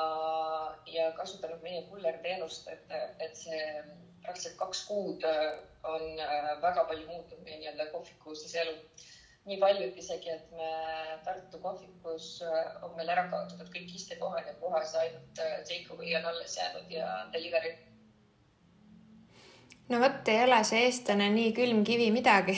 ja 0.86 1.12
kasutanud 1.16 1.62
meie 1.64 1.82
kullerteenust, 1.88 2.68
et, 2.68 2.96
et 3.18 3.36
see 3.36 3.62
praktiliselt 4.22 4.58
kaks 4.60 4.84
kuud 4.90 5.24
on 5.88 6.04
väga 6.62 6.84
palju 6.84 7.06
muutunud 7.08 7.44
meie 7.46 7.62
nii-öelda 7.62 7.88
kohviku 7.94 8.36
siseelu 8.36 8.76
nii 9.48 9.56
palju, 9.62 9.88
et 9.88 10.00
isegi, 10.02 10.30
et 10.34 10.50
me 10.52 10.70
Tartu 11.24 11.58
kohvikus 11.62 12.26
on 12.84 12.92
meil 12.98 13.08
ära 13.14 13.24
kaotatud 13.32 13.70
kõik 13.72 13.94
istekohad 13.96 14.46
ja 14.46 14.56
puhas 14.60 14.92
ainult 15.00 15.40
take 15.70 15.94
away 15.94 16.12
on 16.20 16.28
alles 16.28 16.56
jäänud 16.60 16.90
ja 16.92 17.08
delivery 17.32 17.72
no 19.88 20.00
vot, 20.00 20.28
ei 20.28 20.42
ole 20.44 20.62
see 20.68 20.84
eestlane 20.86 21.28
nii 21.34 21.52
külm 21.56 21.84
kivi 21.88 22.10
midagi 22.14 22.56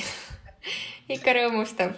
ikka 1.16 1.36
rõõmustab. 1.38 1.94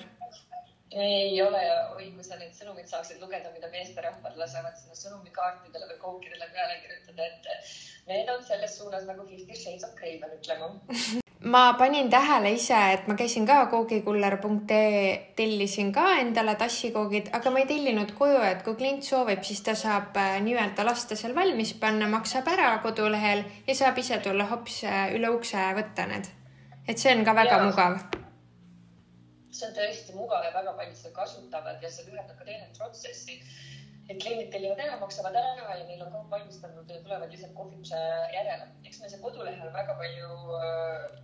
ei 0.93 1.41
ole 1.45 1.63
oi, 1.97 2.11
kui 2.17 2.27
sa 2.27 2.37
neid 2.41 2.53
sõnumeid 2.57 2.91
saaksid 2.91 3.23
lugeda, 3.25 3.53
mida 3.57 3.73
meesterahvad 3.73 4.37
lasevad 4.41 4.77
sinna 4.77 4.99
sõnumikaartidele 4.99 5.89
või 5.95 5.99
kookidele 6.05 6.53
peale 6.53 6.79
kirjutada, 6.85 7.31
et 7.33 8.13
need 8.13 8.37
on 8.37 8.45
selles 8.45 8.79
suunas 8.79 9.09
nagu 9.09 9.27
Fifty 9.29 9.57
Shades 9.57 9.89
of 9.89 9.97
Grey 9.99 10.21
pean 10.21 10.39
ütlema 10.39 10.73
ma 11.45 11.75
panin 11.75 12.11
tähele 12.11 12.53
ise, 12.55 12.79
et 12.93 13.07
ma 13.09 13.15
käisin 13.19 13.47
ka 13.47 13.67
koogikuller.ee, 13.67 15.33
tellisin 15.37 15.93
ka 15.93 16.05
endale 16.21 16.55
tassikoogid, 16.55 17.33
aga 17.35 17.51
ma 17.51 17.63
ei 17.63 17.67
tellinud 17.67 18.13
koju, 18.19 18.41
et 18.47 18.63
kui 18.63 18.77
klient 18.79 19.05
soovib, 19.07 19.43
siis 19.47 19.63
ta 19.67 19.75
saab 19.79 20.17
äh, 20.17 20.37
nii-öelda 20.45 20.87
lasta 20.87 21.19
seal 21.19 21.35
valmis 21.35 21.75
panna, 21.81 22.09
maksab 22.11 22.49
ära 22.53 22.77
kodulehel 22.85 23.45
ja 23.67 23.75
saab 23.75 23.99
ise 23.99 24.21
tulla 24.23 24.47
hops 24.53 24.83
äh, 24.85 25.09
üle 25.17 25.33
ukse 25.35 25.65
võtta 25.79 26.07
need. 26.11 26.31
et 26.89 26.99
see 26.99 27.15
on 27.15 27.25
ka 27.25 27.35
väga 27.35 27.59
ja. 27.59 27.65
mugav. 27.65 27.99
see 29.51 29.67
on 29.69 29.75
tõesti 29.75 30.15
mugav 30.15 30.47
ja 30.47 30.55
väga 30.55 30.77
paljud 30.79 30.97
seda 30.97 31.15
kasutavad 31.17 31.83
ja 31.83 31.91
see 31.91 32.07
lühendab 32.07 32.39
ka 32.39 32.47
teine 32.47 32.71
protsessi 32.79 33.41
et 34.11 34.19
kliendid 34.23 34.51
tellivad 34.53 34.81
ära, 34.83 34.97
maksavad 35.01 35.35
ära 35.39 35.75
ja 35.79 35.85
neil 35.87 36.03
on 36.07 36.15
kaup 36.15 36.31
valmistatud 36.31 36.91
ja 36.91 37.03
tulevad 37.03 37.31
lihtsalt 37.31 37.55
kohvikuse 37.55 37.99
järele. 38.35 38.71
eks 38.85 39.01
me 39.01 39.11
see 39.11 39.21
kodulehel 39.23 39.75
väga 39.75 39.95
palju 39.99 40.57
äh, 40.59 41.23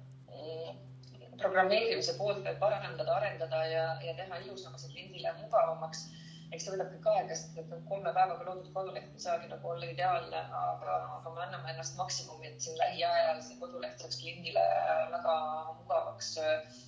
programmeerimise 1.39 2.15
poolt 2.19 2.45
veel 2.45 2.57
parandada, 2.61 3.17
arendada 3.17 3.65
ja, 3.71 3.85
ja 4.05 4.15
teha 4.19 4.41
ilusamaks 4.45 4.87
ja 4.87 4.95
kliendile 4.95 5.35
mugavamaks. 5.43 6.09
eks 6.49 6.65
see 6.65 6.73
võtab 6.73 6.89
kõik 6.95 7.07
aega, 7.13 7.35
sest 7.37 7.59
et 7.61 7.73
kolme 7.91 8.13
päevaga 8.17 8.47
loodud 8.47 8.71
koduleht 8.73 9.11
ei 9.13 9.21
saagi 9.21 9.51
nagu 9.51 9.69
olla 9.69 9.91
ideaalne, 9.93 10.41
aga, 10.61 10.95
aga 11.19 11.33
me 11.35 11.43
anname 11.45 11.75
ennast 11.75 11.99
maksimumi, 12.01 12.49
et 12.49 12.65
siin 12.65 12.79
lähiajal 12.81 13.43
see 13.45 13.59
koduleht 13.61 14.01
saaks 14.01 14.17
kliendile 14.23 14.65
väga 15.13 15.35
mugavaks 15.83 16.31
äh, 16.41 16.81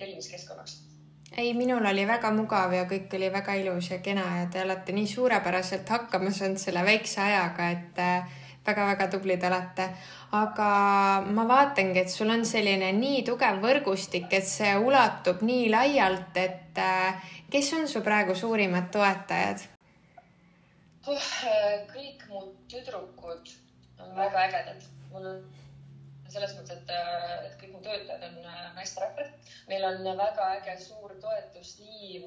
tellimiskeskkonnaks 0.00 0.80
ei, 1.36 1.54
minul 1.54 1.86
oli 1.86 2.06
väga 2.06 2.30
mugav 2.34 2.74
ja 2.74 2.82
kõik 2.90 3.14
oli 3.18 3.30
väga 3.32 3.54
ilus 3.60 3.90
ja 3.90 3.98
kena 4.02 4.26
ja 4.40 4.50
te 4.50 4.62
olete 4.62 4.94
nii 4.96 5.06
suurepäraselt 5.10 5.88
hakkama 5.88 6.30
saanud 6.34 6.60
selle 6.62 6.82
väikse 6.86 7.22
ajaga, 7.22 7.70
et 7.78 8.02
äh, 8.02 8.36
väga-väga 8.66 9.08
tublid 9.10 9.44
olete. 9.48 9.88
aga 10.36 10.70
ma 11.36 11.44
vaatangi, 11.48 12.00
et 12.00 12.10
sul 12.10 12.30
on 12.30 12.44
selline 12.44 12.90
nii 12.92 13.22
tugev 13.26 13.60
võrgustik, 13.62 14.26
et 14.38 14.46
see 14.46 14.72
ulatub 14.76 15.42
nii 15.46 15.68
laialt, 15.70 16.36
et 16.36 16.80
äh, 16.82 17.30
kes 17.50 17.72
on 17.78 17.86
su 17.88 18.02
praegu 18.06 18.34
suurimad 18.34 18.90
toetajad 18.92 19.62
uh,? 21.06 21.30
kõik 21.92 22.26
mu 22.30 22.42
tüdrukud 22.70 23.54
on 24.02 24.16
väga 24.18 24.48
ägedad. 24.48 24.90
mul 25.12 25.30
on 25.30 25.44
selles 26.28 26.56
mõttes, 26.58 26.82
et, 26.82 26.90
äh, 26.90 27.46
et 27.46 27.54
kõik 27.60 27.76
mu 27.76 27.82
töötajad 27.86 28.26
on 28.28 28.42
äh, 28.44 28.64
naisterahvad. 28.74 29.30
meil 29.70 29.84
on 29.92 30.02
väga 30.18 30.50
äge 30.58 30.78
suur 30.82 31.14
toetustiim, 31.22 32.26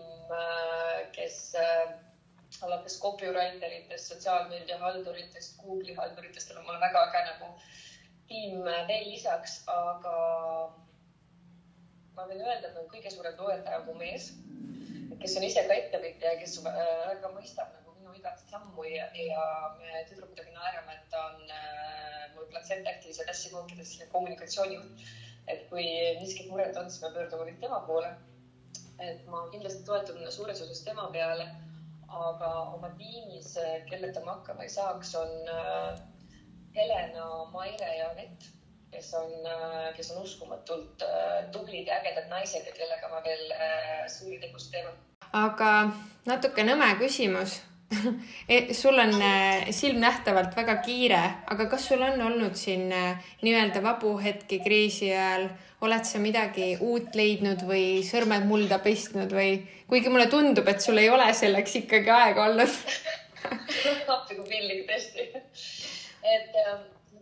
kes 1.15 1.39
alates 2.65 2.98
copywriter 3.01 3.74
itest, 3.77 4.12
sotsiaalmeedia 4.12 4.77
halduritest, 4.82 5.58
Google'i 5.62 5.96
halduritest 5.96 6.51
on 6.56 6.65
mul 6.65 6.79
väga 6.82 7.03
äge 7.08 7.24
nagu 7.27 7.50
tiim 8.29 8.63
veel 8.63 9.10
lisaks, 9.10 9.60
aga 9.74 10.15
ma 12.15 12.25
võin 12.29 12.41
öelda, 12.44 12.70
et 12.70 12.75
nagu 12.75 12.88
kõige 12.91 13.12
suurem 13.13 13.38
toetaja 13.39 13.82
on 13.82 13.88
mu 13.89 13.96
mees, 14.01 14.32
kes 15.22 15.38
on 15.39 15.46
ise 15.48 15.63
ka 15.68 15.77
ettevõtja 15.77 16.34
ja 16.34 16.41
kes 16.41 16.58
äh, 16.63 16.82
väga 17.12 17.32
mõistab 17.36 17.72
nagu 17.77 17.96
minu 17.98 18.15
igat 18.18 18.44
sammu 18.51 18.86
ja, 18.88 19.08
ja 19.15 19.46
me 19.79 20.03
tüdrukutega 20.10 20.53
naerame, 20.56 20.98
et 20.98 21.08
ta 21.13 21.24
on 21.29 21.56
äh, 21.56 22.27
mul 22.36 22.50
ja 22.53 23.25
tassikoonkides 23.32 23.98
kommunikatsioonijuht. 24.12 25.10
et 25.50 25.63
kui 25.70 25.86
miskit 26.20 26.50
muret 26.50 26.75
on, 26.77 26.89
siis 26.89 27.01
me 27.01 27.10
pöördume 27.13 27.48
kõik 27.48 27.63
tema 27.63 27.79
poole. 27.88 28.12
et 29.00 29.25
ma 29.32 29.48
kindlasti 29.51 29.84
toetun 29.88 30.32
suures 30.32 30.62
osas 30.62 30.84
tema 30.84 31.08
peale 31.12 31.48
aga 32.09 32.49
oma 32.75 32.89
tiimis, 32.97 33.53
kelleta 33.89 34.23
ma 34.25 34.37
hakkama 34.37 34.65
ei 34.65 34.69
saaks, 34.69 35.15
on 35.15 35.29
äh, 35.53 35.99
Helena, 36.75 37.27
Maire 37.53 37.91
ja 37.97 38.09
Anett, 38.09 38.49
kes 38.91 39.13
on, 39.13 39.31
äh, 39.45 39.93
kes 39.97 40.11
on 40.11 40.23
uskumatult 40.23 41.05
äh, 41.05 41.45
tublid 41.51 41.87
ja 41.87 41.99
ägedad 41.99 42.29
naised 42.29 42.65
ja 42.65 42.73
kellega 42.73 43.09
ma 43.09 43.23
veel 43.25 43.53
suuri 44.09 44.39
tegusid 44.41 44.73
teen. 44.73 44.93
aga 45.33 45.73
natuke 46.25 46.65
nõme 46.65 46.89
küsimus 47.01 47.59
sul 48.81 49.00
on 49.01 49.15
silmnähtavalt 49.74 50.53
väga 50.58 50.75
kiire, 50.86 51.22
aga 51.50 51.65
kas 51.72 51.88
sul 51.89 52.03
on 52.05 52.22
olnud 52.22 52.58
siin 52.60 52.88
nii-öelda 52.89 53.81
vabu 53.84 54.13
hetki 54.22 54.62
kriisi 54.65 55.10
ajal? 55.13 55.50
Oled 55.79 56.03
sa 56.03 56.19
midagi 56.19 56.74
uut 56.84 57.15
leidnud 57.15 57.62
või 57.63 58.01
sõrmed 58.03 58.43
mulda 58.50 58.81
pistnud 58.84 59.31
või, 59.31 59.53
kuigi 59.88 60.12
mulle 60.12 60.27
tundub, 60.27 60.67
et 60.67 60.84
sul 60.84 61.00
ei 61.00 61.08
ole 61.10 61.29
selleks 61.34 61.77
ikkagi 61.79 62.12
aega 62.12 62.50
olnud. 62.50 62.74
Appi 64.15 64.36
kui 64.36 64.46
pillik 64.50 64.84
tõesti. 64.89 65.29
et 66.27 66.58
äh, 66.60 66.74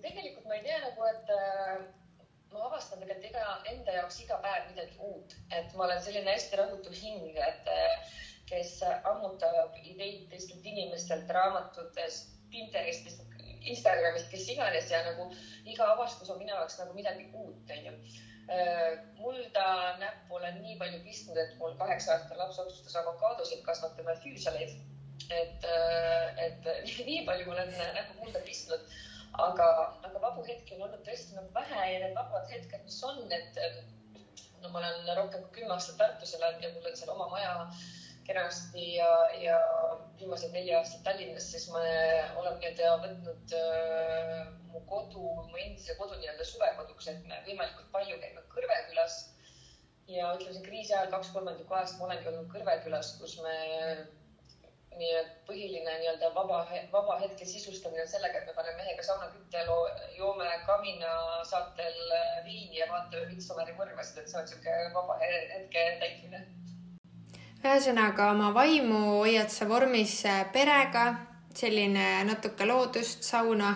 tegelikult 0.02 0.48
ma 0.50 0.58
ei 0.58 0.64
tea 0.66 0.80
nagu, 0.82 1.10
et 1.12 1.32
äh, 1.36 1.76
ma 2.54 2.66
avastan 2.70 3.02
tegelikult 3.02 3.30
iga 3.30 3.58
enda 3.74 4.00
jaoks 4.00 4.22
iga 4.24 4.40
päev 4.44 4.72
midagi 4.72 4.98
uut, 5.10 5.36
et 5.54 5.76
ma 5.78 5.86
olen 5.88 6.02
selline 6.04 6.34
hästi 6.34 6.60
rahutu 6.62 6.96
hing, 6.98 7.38
et 7.38 7.72
äh, 7.74 8.16
kes 8.50 8.80
ammutab 9.04 9.76
ideid 9.84 10.28
teistelt 10.32 10.66
inimestelt, 10.66 11.30
raamatutest, 11.38 12.36
Pinterestist, 12.52 13.26
Instagramist, 13.68 14.30
kes 14.32 14.46
iganes 14.54 14.88
ja 14.92 15.02
nagu 15.04 15.28
iga 15.68 15.90
avastus 15.94 16.30
on 16.32 16.40
minu 16.40 16.54
jaoks 16.54 16.78
nagu 16.80 16.96
midagi 16.96 17.28
uut, 17.34 17.74
onju. 17.78 17.94
mulda 19.18 19.66
näppu 20.00 20.38
olen 20.38 20.62
nii 20.64 20.78
palju 20.80 21.02
pistnud, 21.04 21.40
et 21.42 21.58
mul 21.60 21.76
kaheksa 21.82 22.14
aastane 22.14 22.40
laps 22.40 22.62
otsustas 22.64 22.96
avokaadosid 23.02 23.66
kasvatama 23.66 24.16
ja 24.16 24.22
füüsaleid. 24.24 24.78
et, 25.40 25.68
et 26.46 26.72
nii 27.10 27.26
palju 27.28 27.52
olen 27.52 27.76
näppu 27.82 28.16
mulda 28.22 28.40
pistnud, 28.48 28.88
aga, 29.48 29.68
aga 30.08 30.24
vabu 30.24 30.48
hetki 30.48 30.78
on 30.78 30.88
olnud 30.88 31.04
tõesti 31.04 31.36
nagu 31.36 31.52
vähe 31.60 31.84
ja 31.92 32.00
need 32.06 32.16
vabad 32.16 32.48
hetked, 32.54 32.88
mis 32.88 33.04
on, 33.04 33.20
et 33.28 33.60
no 34.64 34.72
ma 34.72 34.80
olen 34.80 35.16
rohkem 35.20 35.44
kui 35.44 35.60
kümme 35.60 35.76
aastat 35.76 36.00
Tartus 36.00 36.36
elanud 36.40 36.64
ja 36.64 36.72
mul 36.74 36.88
on 36.90 37.00
seal 37.00 37.12
oma 37.14 37.28
maja 37.34 37.52
kenasti 38.28 38.86
ja, 38.96 39.10
ja 39.42 39.58
viimased 40.20 40.52
neli 40.52 40.74
aastat 40.76 41.04
Tallinnas, 41.06 41.48
siis 41.52 41.70
ma 41.72 41.82
olen 42.42 42.60
nii-öelda 42.60 42.98
võtnud 43.06 43.56
äh, 43.56 44.44
mu 44.74 44.84
kodu, 44.92 45.24
mu 45.48 45.62
endise 45.64 45.96
kodu 46.00 46.20
nii-öelda 46.20 46.48
suvekoduks, 46.52 47.08
et 47.14 47.24
me 47.30 47.40
võimalikult 47.48 47.90
palju 47.96 48.20
käime 48.24 48.44
Kõrve 48.54 48.78
külas. 48.90 49.18
ja 50.12 50.30
ütleme, 50.36 50.54
see 50.56 50.68
kriisi 50.68 50.94
ajal 50.96 51.12
kaks 51.12 51.34
kolmandikku 51.36 51.76
ajast 51.80 52.00
ma 52.00 52.08
olengi 52.10 52.32
olnud 52.32 52.52
Kõrve 52.52 52.78
külas, 52.84 53.16
kus 53.22 53.38
me 53.46 53.58
nii 54.98 55.24
põhiline 55.48 55.98
nii-öelda 56.02 56.32
vaba, 56.36 56.64
vaba 56.92 57.18
hetke 57.22 57.46
sisustamine 57.46 58.04
on 58.04 58.12
sellega, 58.12 58.42
et 58.42 58.50
me 58.50 58.56
paneme 58.58 58.82
mehega 58.82 59.04
saunakütte, 59.06 59.66
joome 60.18 60.48
kamina 60.66 61.12
saatel 61.48 62.00
viini 62.48 62.82
ja 62.82 62.90
vaatame 62.92 63.30
Midsommari 63.32 63.78
mõrvasid, 63.78 64.24
et 64.24 64.32
see 64.32 64.40
on 64.42 64.48
niisugune 64.50 64.96
vaba 64.98 65.20
hetke 65.22 65.86
täitmine 66.02 66.48
ühesõnaga 67.64 68.32
oma 68.32 68.52
vaimu 68.56 69.00
hoiad 69.20 69.52
sa 69.54 69.68
vormis 69.70 70.20
äh, 70.30 70.44
perega, 70.54 71.06
selline 71.58 72.24
natuke 72.28 72.68
loodust, 72.70 73.24
sauna. 73.26 73.72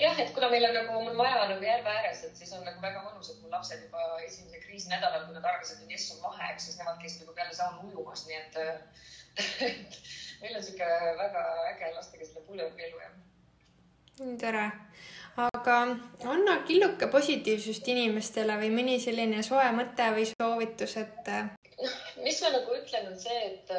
jah, 0.00 0.18
et 0.20 0.32
kuna 0.36 0.50
meil 0.52 0.68
on 0.68 0.74
nagu, 0.76 1.02
mul 1.08 1.18
maja 1.18 1.46
nagu 1.50 1.64
järve 1.64 1.90
ääres, 1.90 2.22
et 2.28 2.36
siis 2.36 2.52
on 2.52 2.64
nagu 2.64 2.82
väga 2.82 3.02
mõnus, 3.02 3.32
et 3.32 3.42
mul 3.42 3.50
lapsed 3.56 3.82
juba 3.82 4.04
esimese 4.26 4.60
kriisi 4.62 4.92
nädalal, 4.92 5.26
kui 5.26 5.34
nad 5.34 5.44
arvasid, 5.44 5.82
et 5.82 5.96
jess 5.96 6.14
on 6.14 6.22
vaheaeg, 6.28 6.60
siis 6.60 6.78
nemad 6.78 7.00
käisid 7.02 7.24
nagu 7.24 7.34
peale 7.34 7.56
sauna 7.56 7.82
ujumas, 7.88 8.26
nii 8.28 8.40
et 8.42 8.60
meil 10.40 10.56
on 10.56 10.64
sihuke 10.64 10.90
väga 11.18 11.44
äge 11.72 11.92
lastega 11.94 12.28
selle 12.28 12.46
puljöögielu 12.46 13.02
jah. 13.02 13.14
nii 14.22 14.38
tore 14.40 14.70
aga 15.36 15.76
anna 16.32 16.56
killuke 16.68 17.10
positiivsust 17.12 17.88
inimestele 17.92 18.56
või 18.60 18.72
mõni 18.72 18.96
selline 19.00 19.42
soe 19.44 19.68
mõte 19.76 20.08
või 20.16 20.24
soovitus, 20.30 20.96
et 21.02 21.55
noh, 21.82 21.96
mis 22.24 22.38
ma 22.42 22.52
nagu 22.54 22.76
ütlen, 22.76 23.10
on 23.10 23.18
see, 23.20 23.40
et 23.50 23.72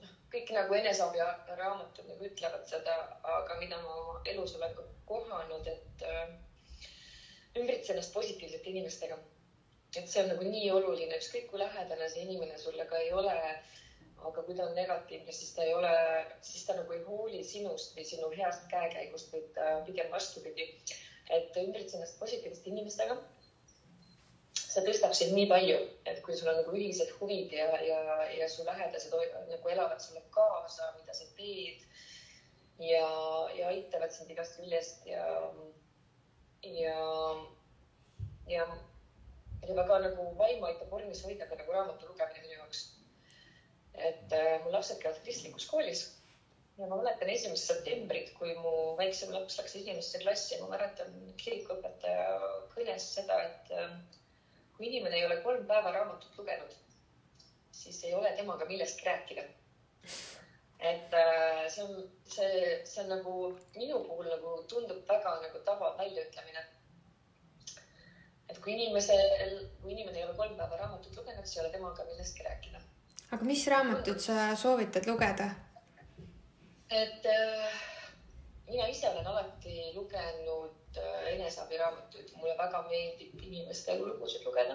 noh, 0.00 0.12
kõik 0.34 0.52
nagu 0.56 0.76
eneseabi 0.78 1.24
raamatud 1.58 2.06
nagu 2.12 2.28
ütlevad 2.30 2.64
seda, 2.70 2.94
aga 3.40 3.58
mida 3.62 3.80
ma 3.82 3.96
oma 4.02 4.22
elus 4.32 4.54
olen 4.58 4.78
kohanud, 5.10 5.68
et 5.74 6.06
äh, 6.06 6.30
ümbritse 7.58 7.92
ennast 7.94 8.14
positiivsete 8.16 8.72
inimestega. 8.72 9.18
et 9.98 10.06
see 10.06 10.22
on 10.22 10.28
nagu 10.30 10.44
nii 10.46 10.68
oluline, 10.70 11.16
ükskõik 11.18 11.48
kui 11.50 11.58
lähedane 11.58 12.06
see 12.12 12.22
inimene 12.22 12.58
sulle 12.62 12.84
ka 12.86 12.98
ei 13.04 13.12
ole. 13.22 13.36
aga 14.28 14.42
kui 14.44 14.54
ta 14.54 14.66
on 14.68 14.74
negatiivne, 14.76 15.32
siis 15.32 15.54
ta 15.56 15.62
ei 15.64 15.72
ole, 15.74 15.90
siis 16.44 16.66
ta 16.68 16.74
nagu 16.76 16.92
ei 16.92 17.00
hooli 17.06 17.38
sinust 17.44 17.94
või 17.96 18.04
sinu 18.04 18.26
heast 18.34 18.66
käekäigust, 18.68 19.32
vaid 19.32 19.60
pigem 19.86 20.10
vastupidi. 20.12 20.66
et 21.36 21.56
ümbritse 21.56 21.96
ennast 21.96 22.18
positiivsete 22.20 22.70
inimestega 22.70 23.16
see 24.54 24.82
tõstab 24.86 25.14
sind 25.16 25.34
nii 25.34 25.48
palju, 25.50 25.78
et 26.10 26.20
kui 26.24 26.36
sul 26.38 26.50
on 26.50 26.60
nagu 26.60 26.74
ühised 26.76 27.10
huvid 27.18 27.52
ja, 27.54 27.68
ja, 27.86 28.00
ja 28.38 28.48
su 28.50 28.66
lähedased 28.66 29.14
nagu 29.50 29.72
elavad 29.72 30.02
sulle 30.02 30.22
kaasa, 30.34 30.92
mida 30.98 31.14
sa 31.16 31.26
teed 31.38 31.82
ja, 32.80 33.08
ja 33.56 33.72
aitavad 33.72 34.14
sind 34.14 34.30
igast 34.30 34.58
küljest 34.60 35.06
ja, 35.10 35.24
ja, 36.66 36.94
ja, 38.50 38.68
ja 39.66 39.74
väga 39.82 39.98
nagu 40.06 40.30
vaimu 40.38 40.70
aitab 40.70 40.94
vormis 40.94 41.24
hoida 41.26 41.48
ka 41.50 41.58
nagu 41.60 41.76
raamatu 41.76 42.08
lugemine 42.08 42.46
minu 42.46 42.56
jaoks. 42.60 42.86
et 43.94 44.32
äh, 44.32 44.62
mu 44.64 44.70
lapsed 44.72 45.00
käivad 45.02 45.18
kristlikus 45.24 45.66
koolis 45.66 46.04
ja 46.78 46.86
ma 46.86 46.96
mäletan 46.96 47.28
esimest 47.28 47.66
septembrit, 47.68 48.30
kui 48.38 48.54
mu 48.62 48.94
väiksem 48.96 49.34
laps 49.34 49.58
läks 49.58 49.74
esimesse 49.82 50.22
klassi 50.22 50.60
ma 50.62 50.70
mäletan 50.76 51.10
kirikuõpetaja 51.42 52.28
kõnes 52.74 53.08
seda, 53.16 53.42
et 53.50 53.74
äh, 53.76 53.90
kui 54.80 54.88
inimene 54.88 55.18
ei 55.18 55.26
ole 55.26 55.36
kolm 55.44 55.66
päeva 55.68 55.90
raamatut 55.92 56.38
lugenud, 56.40 56.70
siis 57.78 57.98
ei 58.08 58.14
ole 58.16 58.30
temaga 58.36 58.64
millestki 58.64 59.04
rääkida. 59.04 59.42
et 60.90 61.14
äh, 61.14 61.66
see 61.68 61.84
on, 61.84 61.98
see, 62.24 62.78
see 62.88 63.02
on 63.02 63.10
nagu 63.12 63.34
minu 63.74 63.98
puhul 64.06 64.30
nagu 64.30 64.54
tundub 64.72 65.02
väga 65.10 65.34
nagu 65.42 65.60
tava 65.66 65.90
väljaütlemine. 65.98 66.64
et 68.48 68.62
kui 68.64 68.72
inimesel, 68.72 69.60
kui 69.82 69.92
inimene 69.92 70.18
ei 70.18 70.24
ole 70.24 70.38
kolm 70.40 70.56
päeva 70.56 70.80
raamatut 70.80 71.20
lugenud, 71.20 71.44
siis 71.44 71.58
ei 71.58 71.64
ole 71.66 71.76
temaga 71.76 72.08
millestki 72.08 72.48
rääkida. 72.48 72.80
aga 73.32 73.52
mis 73.52 73.66
raamatut 73.74 74.26
sa 74.30 74.50
soovitad 74.64 75.12
lugeda? 75.12 75.50
et 77.02 77.32
äh, 77.36 77.80
mina 78.72 78.88
ise 78.88 79.12
olen 79.12 79.26
alati 79.26 79.92
lugenud 79.94 80.79
Äh, 80.98 81.26
eneseabiraamatuid, 81.34 82.30
mulle 82.34 82.56
väga 82.58 82.78
meeldib 82.88 83.34
inimeste 83.46 83.92
elulugusid 83.92 84.46
lugeda. 84.46 84.72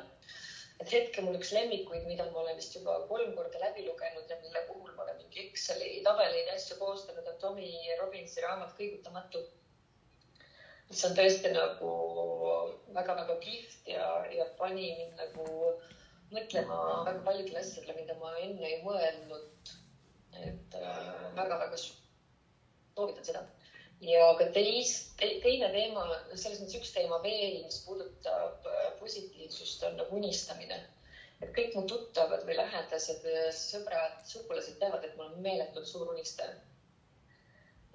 et 0.83 0.91
hetkel 0.91 1.25
mul 1.25 1.35
üks 1.39 1.49
lemmikuid, 1.55 2.05
mida 2.07 2.23
ma 2.29 2.39
olen 2.41 2.55
vist 2.59 2.75
juba 2.75 2.93
kolm 3.09 3.33
korda 3.35 3.59
läbi 3.59 3.83
lugenud 3.87 4.31
ja 4.31 4.37
mille 4.43 4.61
puhul 4.67 4.93
ma 4.95 5.03
olen 5.03 5.17
mingi 5.19 5.43
Exceli 5.43 5.89
tabeleid 6.05 6.51
asju 6.53 6.77
koostanud, 6.79 7.27
on 7.31 7.37
Tommy 7.41 7.97
Robbinsi 7.99 8.45
raamat 8.45 8.71
Kõigutamatu. 8.79 9.41
mis 10.89 11.03
on 11.09 11.17
tõesti 11.19 11.51
nagu 11.57 11.91
väga-väga 12.99 13.37
kihvt 13.43 13.91
ja, 13.95 14.07
ja 14.37 14.47
pani 14.61 14.87
mind 15.01 15.19
nagu 15.23 15.49
mõtlema 16.31 16.79
väga 17.09 17.25
paljudele 17.27 17.59
asjadele, 17.65 17.99
mida 17.99 18.15
ma 18.23 18.31
enne 18.45 18.71
ei 18.71 18.79
mõelnud. 18.87 19.75
et 20.47 20.79
väga-väga 20.79 21.75
äh, 21.75 21.85
soovitan 22.95 23.31
seda 23.31 23.45
ja 24.03 24.27
ka 24.39 24.47
teist 24.55 25.15
te,, 25.19 25.29
teine 25.43 25.69
teema, 25.73 26.05
selles 26.33 26.59
mõttes 26.61 26.77
üks 26.79 26.91
teema 26.95 27.19
veel, 27.23 27.61
mis 27.63 27.79
puudutab 27.85 28.67
äh, 28.67 28.85
positiivsust, 28.99 29.83
on 29.87 29.97
nagu 30.01 30.19
unistamine. 30.19 30.81
et 31.43 31.51
kõik 31.55 31.73
mu 31.75 31.83
tuttavad 31.87 32.45
või 32.47 32.55
lähedased, 32.57 33.25
äh, 33.27 33.49
sõbrad, 33.55 34.21
sugulased 34.27 34.79
teavad, 34.79 35.03
et 35.03 35.15
ma 35.17 35.27
olen 35.27 35.43
meeletult 35.43 35.87
suur 35.87 36.11
unistaja. 36.11 36.55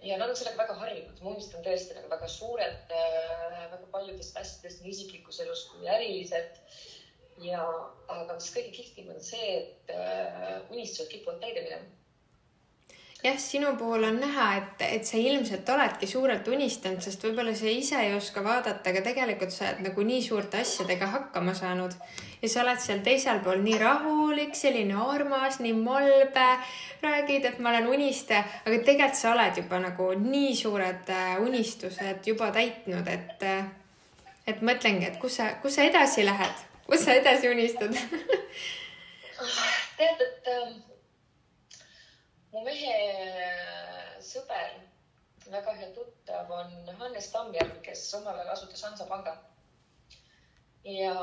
ja 0.03 0.17
nad 0.17 0.31
on 0.31 0.37
sellega 0.37 0.63
väga 0.63 0.79
harjunud, 0.81 1.21
ma 1.21 1.35
unistan 1.35 1.65
tõesti 1.65 1.97
nagu 1.99 2.09
väga 2.09 2.29
suurelt 2.29 2.97
äh,, 2.97 3.69
väga 3.75 3.87
paljudest 3.93 4.37
asjadest 4.41 4.83
nii 4.83 4.97
isiklikus 4.97 5.41
elus 5.45 5.67
kui 5.73 5.89
äriliselt. 5.89 6.61
ja, 7.45 7.65
aga 8.09 8.35
mis 8.35 8.53
kõige 8.55 8.73
kihvtim 8.77 9.13
on 9.13 9.21
see, 9.25 9.57
et 9.61 9.93
unistused 10.71 11.09
kipuvad 11.13 11.41
täide 11.41 11.65
minema 11.65 12.00
jah, 13.25 13.39
sinu 13.39 13.77
puhul 13.77 14.05
on 14.05 14.21
näha, 14.21 14.47
et, 14.57 14.83
et 14.97 15.05
sa 15.07 15.19
ilmselt 15.21 15.69
oledki 15.69 16.07
suurelt 16.09 16.47
unistanud, 16.49 17.03
sest 17.05 17.23
võib-olla 17.25 17.53
sa 17.57 17.69
ise 17.69 17.99
ei 18.01 18.15
oska 18.17 18.43
vaadata, 18.45 18.91
aga 18.91 19.03
tegelikult 19.05 19.53
sa 19.53 19.67
oled 19.69 19.83
nagu 19.91 20.05
nii 20.09 20.23
suurte 20.25 20.61
asjadega 20.63 21.11
hakkama 21.15 21.55
saanud. 21.57 21.97
Ja 22.41 22.49
sa 22.49 22.63
oled 22.65 22.81
seal 22.81 23.03
teisel 23.05 23.43
pool 23.45 23.61
nii 23.65 23.77
rahulik, 23.83 24.55
selline 24.57 24.97
armas, 25.03 25.61
nii 25.61 25.75
molbe, 25.77 26.49
räägid, 27.05 27.51
et 27.51 27.61
ma 27.61 27.75
olen 27.75 27.91
unistaja, 27.93 28.47
aga 28.65 28.81
tegelikult 28.89 29.21
sa 29.21 29.35
oled 29.35 29.61
juba 29.63 29.83
nagu 29.85 30.11
nii 30.25 30.57
suured 30.57 31.13
äh, 31.13 31.35
unistused 31.45 32.33
juba 32.33 32.49
täitnud, 32.57 33.09
et, 33.13 33.45
äh, 33.45 33.65
et 34.49 34.65
mõtlengi, 34.65 35.11
et 35.11 35.21
kus 35.21 35.37
sa, 35.43 35.53
kus 35.61 35.77
sa 35.77 35.85
edasi 35.89 36.25
lähed, 36.25 36.69
kus 36.89 37.05
sa 37.05 37.21
edasi 37.21 37.53
unistad? 37.53 37.93
Tead, 40.01 40.21
et 40.25 40.49
ähm, 40.49 40.90
mu 42.53 42.63
mehe 42.67 42.95
sõber, 44.27 44.79
väga 45.51 45.75
hea 45.81 45.91
tuttav 45.97 46.51
on 46.55 46.73
Hannes 47.01 47.29
Tammjärv, 47.35 47.77
kes 47.87 48.03
omal 48.19 48.39
ajal 48.39 48.55
asutas 48.55 48.83
Hansapanga. 48.87 49.37
ja, 50.85 51.15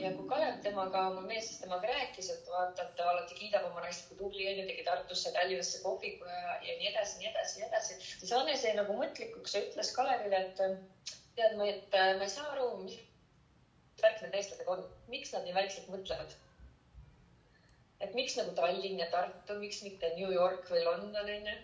ja 0.00 0.10
kui 0.16 0.28
Kalev 0.30 0.60
temaga, 0.66 1.04
mu 1.16 1.24
mees 1.28 1.50
temaga 1.60 1.90
rääkis, 1.90 2.30
et 2.34 2.50
vaata, 2.50 2.84
et 2.86 2.96
ta 2.98 3.08
alati 3.10 3.38
kiidab 3.40 3.66
oma 3.70 3.84
naist, 3.84 4.08
kui 4.08 4.18
tubli 4.20 4.46
on 4.50 4.60
ja 4.62 4.66
tegi 4.68 4.84
Tartusse, 4.88 5.32
Tallinnasse 5.36 5.82
kohviku 5.82 6.28
ja, 6.30 6.58
ja 6.68 6.76
nii 6.80 6.92
edasi, 6.92 7.18
nii 7.20 7.30
edasi, 7.32 7.60
nii 7.60 7.68
edasi, 7.68 7.98
siis 8.04 8.36
Hannes 8.36 8.64
jäi 8.64 8.76
nagu 8.78 8.96
mõtlikuks 9.00 9.56
ja 9.56 9.64
ütles 9.66 9.92
Kalevile, 9.96 10.44
et 10.46 10.62
tead, 11.36 11.58
ma, 11.58 11.68
et 11.68 11.98
ma 12.20 12.24
ei 12.24 12.32
saa 12.36 12.54
aru, 12.54 12.70
mis 12.86 13.00
värk 14.00 14.24
need 14.24 14.40
eestlasega 14.40 14.78
on, 14.78 14.88
miks 15.12 15.32
nad 15.34 15.46
nii 15.46 15.56
väikselt 15.56 15.92
mõtlevad 15.92 16.34
et 18.00 18.16
miks 18.18 18.36
nagu 18.38 18.54
Tallinn 18.58 18.98
ja 19.00 19.06
Tartu, 19.12 19.58
miks 19.60 19.82
mitte 19.86 20.10
New 20.16 20.32
York 20.32 20.66
või 20.70 20.82
London 20.86 21.30
onju. 21.36 21.54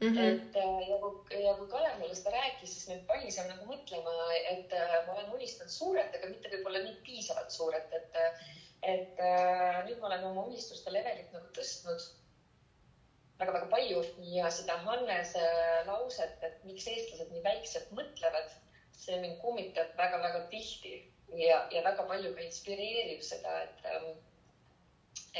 Mm 0.00 0.16
-hmm. 0.16 0.24
et 0.26 0.56
äh, 0.56 0.88
ja 0.88 0.96
kui, 0.98 1.42
ja 1.42 1.54
kui 1.54 1.68
Kalev 1.70 1.98
mulle 1.98 2.14
seda 2.14 2.30
rääkis, 2.34 2.72
siis 2.74 2.88
mind 2.88 3.04
pani 3.06 3.30
seal 3.30 3.46
nagu 3.48 3.68
mõtlema, 3.68 4.14
et 4.50 4.72
äh, 4.72 4.96
ma 5.06 5.12
olen 5.12 5.30
unistanud 5.36 5.70
suurelt, 5.70 6.16
aga 6.18 6.30
mitte 6.32 6.50
võib-olla 6.50 6.82
nii 6.82 6.96
piisavalt 7.06 7.54
suurelt, 7.54 7.94
et, 8.00 8.18
et 8.82 9.22
äh, 9.28 9.78
nüüd 9.86 10.02
ma 10.02 10.10
olen 10.10 10.26
oma 10.32 10.44
unistuste 10.50 10.92
levelit 10.92 11.32
nagu 11.32 11.46
tõstnud. 11.58 12.10
väga-väga 13.38 13.66
palju 13.70 14.02
ja 14.32 14.50
seda 14.50 14.76
Hannese 14.82 15.46
lauset, 15.86 16.42
et 16.42 16.60
miks 16.64 16.86
eestlased 16.86 17.30
nii 17.30 17.42
väikselt 17.46 17.88
mõtlevad, 17.90 18.52
see 18.98 19.16
mind 19.20 19.40
kummitab 19.42 19.96
väga-väga 19.98 20.44
tihti 20.50 20.94
ja, 21.38 21.64
ja 21.70 21.82
väga 21.82 22.06
palju 22.10 22.34
ka 22.34 22.44
inspireerib 22.44 23.22
seda, 23.22 23.62
et, 23.62 23.84
ähm, 23.90 24.14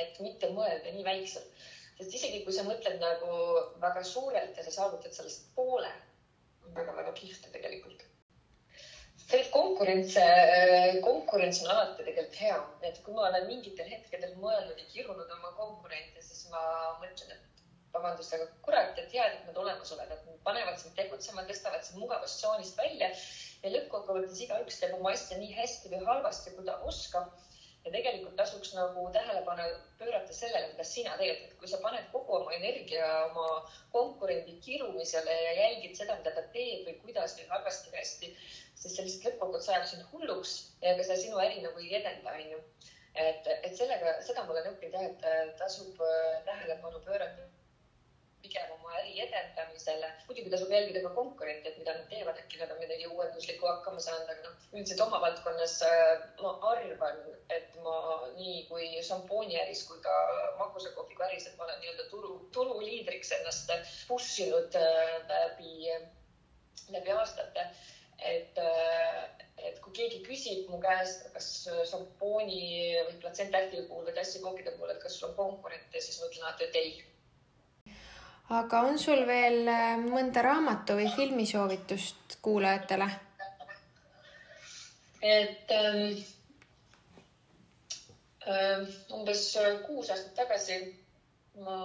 et 0.01 0.19
mitte 0.25 0.51
mõelda 0.57 0.95
nii 0.95 1.05
väikselt, 1.07 1.67
sest 1.99 2.17
isegi 2.19 2.43
kui 2.47 2.55
sa 2.57 2.65
mõtled 2.67 2.99
nagu 3.03 3.37
väga 3.83 4.03
suurelt 4.07 4.59
ja 4.59 4.67
sa 4.67 4.75
saavutad 4.79 5.15
sellest 5.17 5.51
poole, 5.59 5.93
on 6.65 6.75
väga-väga 6.79 7.15
kihvt 7.21 7.49
tegelikult. 7.55 8.03
Tegelikult 9.25 9.53
konkurents, 9.55 10.17
konkurents 11.05 11.63
on 11.65 11.71
alati 11.73 12.03
tegelikult 12.03 12.41
hea, 12.43 12.59
et 12.91 13.01
kui 13.05 13.15
ma 13.17 13.29
olen 13.31 13.47
mingitel 13.49 13.89
hetkedel 13.89 14.35
mõelnud 14.43 14.79
ja 14.79 14.87
kirunud 14.93 15.31
oma 15.39 15.53
konkurente, 15.57 16.23
siis 16.23 16.45
ma 16.53 16.61
mõtlen, 17.01 17.33
et 17.33 17.55
vabandust, 17.95 18.35
aga 18.37 18.47
kurat, 18.67 18.99
et 18.99 19.15
hea, 19.15 19.25
et 19.31 19.49
nad 19.49 19.59
olemas 19.63 19.93
olevad, 19.95 20.19
et 20.19 20.45
panevad 20.47 20.79
sind 20.81 20.97
tegutsema, 20.99 21.47
tõstavad 21.49 21.87
sind 21.87 22.03
mugavustsoonist 22.03 22.79
välja 22.81 23.11
ja 23.63 23.73
lõppkokkuvõttes 23.77 24.43
igaüks 24.45 24.81
teeb 24.83 24.97
oma 24.99 25.15
asja 25.15 25.39
nii 25.41 25.55
hästi 25.57 25.93
või 25.93 26.03
halvasti, 26.09 26.55
kui 26.57 26.67
ta 26.69 26.77
oskab. 26.91 27.33
Ja 27.85 27.93
tegelikult 27.93 28.37
tasuks 28.37 28.73
nagu 28.75 29.05
tähelepanu 29.13 29.65
pöörata 29.99 30.33
sellele, 30.33 30.71
mida 30.73 30.85
sina 30.89 31.17
teed, 31.21 31.43
et 31.47 31.57
kui 31.61 31.69
sa 31.69 31.81
paned 31.83 32.07
kogu 32.13 32.37
oma 32.39 32.55
energia 32.57 33.09
oma 33.27 33.49
konkurendi 33.93 34.57
kirumisele 34.65 35.35
ja 35.47 35.53
jälgid 35.61 35.97
seda, 35.99 36.17
mida 36.21 36.33
ta 36.37 36.47
teeb 36.57 36.89
või 36.89 36.97
kuidas 37.03 37.37
või 37.39 37.49
halvasti 37.51 37.93
või 37.93 38.01
hästi, 38.01 38.31
siis 38.75 38.97
see 38.97 39.07
lihtsalt 39.09 39.29
lõppkokkuvõttes 39.29 39.73
ajab 39.75 39.91
sind 39.91 40.07
hulluks 40.13 40.55
ja 40.83 40.95
ega 40.95 41.09
see 41.11 41.21
sinu 41.27 41.43
äri 41.45 41.61
nagu 41.67 41.85
ei 41.85 41.93
edenda, 42.01 42.33
onju. 42.39 42.63
et, 43.27 43.53
et 43.57 43.77
sellega, 43.77 44.17
seda 44.29 44.47
ma 44.47 44.57
olen 44.57 44.73
õppinud 44.73 44.97
jah, 44.97 45.11
et 45.11 45.61
tasub 45.61 46.01
äh, 46.09 46.41
tähelepanu 46.49 47.05
pöörata 47.05 47.51
pigem 48.45 48.73
oma 48.77 48.93
äri 49.01 49.15
edendamisele. 49.25 50.09
muidugi 50.29 50.51
tasub 50.53 50.73
jälgida 50.75 51.03
ka 51.07 51.13
konkurente, 51.19 51.71
et 51.71 51.79
mida 51.81 51.95
nad 51.97 52.09
teevad, 52.13 52.41
äkki 52.43 52.61
nad 52.61 52.73
on 52.75 52.81
midagi 52.83 53.07
uuenduslikku 53.09 53.69
hakkama 53.71 54.03
saanud, 54.07 54.33
aga 54.33 54.49
noh, 54.49 54.67
üldiselt 54.73 55.05
oma 55.07 55.21
valdkonnas 55.25 55.77
äh, 55.89 56.27
ma 56.43 56.53
arvan, 56.73 57.23
et 57.57 57.79
ma 57.87 57.97
nii 58.37 58.59
kui 58.71 58.91
šampooniäris 59.09 59.85
kui 59.89 60.03
ka 60.05 60.17
magusakohviga 60.59 61.31
äris, 61.31 61.49
et 61.49 61.57
ma 61.59 61.69
olen 61.69 61.81
nii-öelda 61.85 62.09
turu, 62.13 62.35
turuliidriks 62.57 63.33
ennast 63.39 63.73
push 64.11 64.45
inud 64.45 64.77
äh, 64.81 65.17
läbi, 65.31 65.97
läbi 66.99 67.17
aastate. 67.17 67.69
et, 68.25 68.59
äh, 68.59 69.25
et 69.69 69.81
kui 69.83 69.93
keegi 69.97 70.21
küsib 70.27 70.69
mu 70.71 70.79
käest, 70.85 71.27
kas 71.33 71.49
šampooni 71.91 72.61
või 73.09 73.17
platsentähti 73.25 73.83
puhul 73.89 74.07
või 74.07 74.15
tassikookide 74.21 74.77
puhul, 74.77 74.93
et 74.93 75.03
kas 75.03 75.19
sul 75.19 75.31
on 75.31 75.37
konkurente, 75.41 76.01
siis 76.01 76.21
ma 76.21 76.29
ütlen 76.31 76.47
alati, 76.47 76.69
et 76.69 76.79
ei 76.81 76.95
aga 78.49 78.81
on 78.85 78.99
sul 78.99 79.25
veel 79.27 79.69
äh, 79.69 79.97
mõnda 80.05 80.43
raamatu 80.45 80.99
või 80.99 81.09
filmi 81.17 81.47
soovitust 81.49 82.39
kuulajatele? 82.45 83.09
et 85.25 85.71
ähm, 85.73 86.19
ähm, 88.47 88.83
umbes 89.17 89.47
kuus 89.87 90.11
aastat 90.13 90.35
tagasi 90.37 90.77
ma 91.65 91.79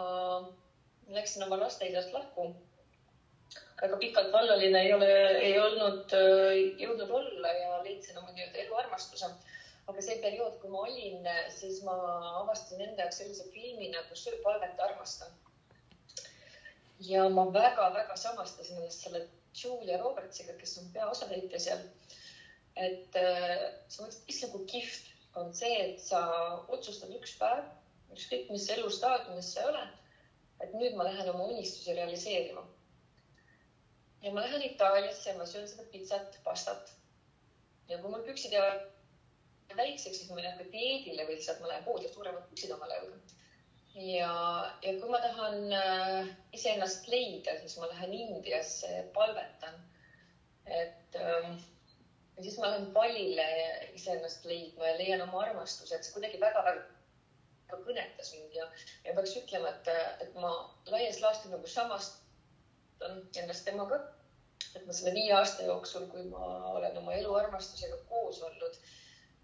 läksin 1.08 1.46
oma 1.46 1.60
lasteaiast 1.62 2.12
lahku. 2.12 2.50
väga 3.82 3.98
pikalt 3.98 4.34
vallaline 4.34 4.82
ei 4.82 4.94
ole, 4.94 5.12
ei 5.40 5.60
olnud 5.60 6.12
äh, 6.12 6.58
jõudnud 6.84 7.10
olla 7.22 7.54
ja 7.62 7.84
leidsin 7.84 8.18
oma 8.18 8.32
nii-öelda 8.32 8.66
eluarmastuse. 8.66 9.32
aga 9.88 10.02
see 10.02 10.20
periood, 10.22 10.60
kui 10.60 10.70
ma 10.70 10.84
olin, 10.84 11.24
siis 11.56 11.80
ma 11.84 11.96
avastasin 12.42 12.82
enda 12.90 13.06
jaoks 13.06 13.24
sellise 13.24 13.48
filmi 13.54 13.88
nagu 13.96 14.16
Söö 14.16 14.44
palvet 14.44 14.84
armastan 14.84 15.32
ja 17.00 17.30
ma 17.30 17.46
väga-väga 17.54 18.16
samastasin 18.18 18.78
ennast 18.78 19.06
selle 19.06 19.28
Julia 19.64 19.98
Robertsiga, 20.02 20.54
kes 20.60 20.78
on 20.78 20.90
peaosatäitja 20.94 21.60
seal. 21.60 21.86
et 22.76 23.16
sa 23.16 24.04
mõtlesid, 24.04 24.28
issand 24.32 24.52
kui 24.54 24.66
kihvt 24.72 25.08
on 25.40 25.54
see, 25.56 25.72
et 25.86 26.02
sa 26.04 26.20
otsustad 26.72 27.12
üks 27.16 27.34
päev, 27.40 27.66
ükskõik 28.16 28.52
mis 28.54 28.68
elustaadiumis 28.76 29.50
sa 29.54 29.64
ei 29.64 29.72
ole, 29.72 29.82
et 30.64 30.76
nüüd 30.76 30.96
ma 30.96 31.08
lähen 31.08 31.32
oma 31.34 31.50
unistusi 31.54 31.96
realiseerima. 31.98 32.64
ja 34.22 34.32
ma 34.36 34.46
lähen 34.46 34.64
Itaaliasse 34.70 35.30
ja 35.30 35.38
ma 35.38 35.46
söön 35.46 35.68
seda 35.68 35.84
pitsat, 35.92 36.40
pastat. 36.44 36.94
ja 37.88 37.98
kui 37.98 38.12
mul 38.12 38.24
püksid 38.28 38.56
jäävad 38.56 39.76
väikseks, 39.76 40.18
siis 40.18 40.30
ma 40.30 40.42
lähen 40.42 40.58
ka 40.58 40.72
dieedile 40.72 41.28
või 41.28 41.40
lihtsalt 41.40 41.60
ma 41.60 41.74
lähen 41.74 41.84
poodi 41.84 42.08
ja 42.08 42.14
suuremad 42.14 42.48
püksid 42.52 42.72
omale 42.76 43.02
õuda 43.06 43.39
ja, 43.96 44.34
ja 44.84 44.94
kui 45.00 45.10
ma 45.10 45.20
tahan 45.24 45.74
äh, 45.74 46.30
iseennast 46.54 47.08
leida, 47.12 47.58
siis 47.62 47.78
ma 47.80 47.90
lähen 47.90 48.14
Indiasse, 48.14 49.04
palvetan. 49.14 49.82
et 50.66 51.16
ähm, 51.16 51.58
ja 52.38 52.44
siis 52.44 52.58
ma 52.60 52.70
lähen 52.70 52.92
pallile 52.94 53.46
iseennast 53.98 54.46
leidma 54.46 54.88
ja 54.88 54.98
leian 54.98 55.22
oma 55.26 55.42
armastuse, 55.48 55.96
et 55.96 56.06
see 56.06 56.14
kuidagi 56.14 56.40
väga-väga 56.40 57.80
kõnetas 57.88 58.32
mind 58.36 58.56
ja, 58.56 58.68
ja 59.06 59.16
peaks 59.18 59.36
ütlema, 59.42 59.74
et, 59.74 59.90
et 60.26 60.38
ma 60.40 60.54
laias 60.94 61.20
laastus 61.24 61.52
nagu 61.52 61.68
samastan 61.68 63.20
ennast 63.42 63.66
temaga. 63.68 64.00
et 64.76 64.86
ma 64.86 64.94
selle 64.94 65.16
viie 65.16 65.34
aasta 65.34 65.66
jooksul, 65.66 66.06
kui 66.14 66.24
ma 66.30 66.46
olen 66.76 66.98
oma 67.02 67.14
eluarmastusega 67.18 67.98
koos 68.10 68.42
olnud, 68.46 68.76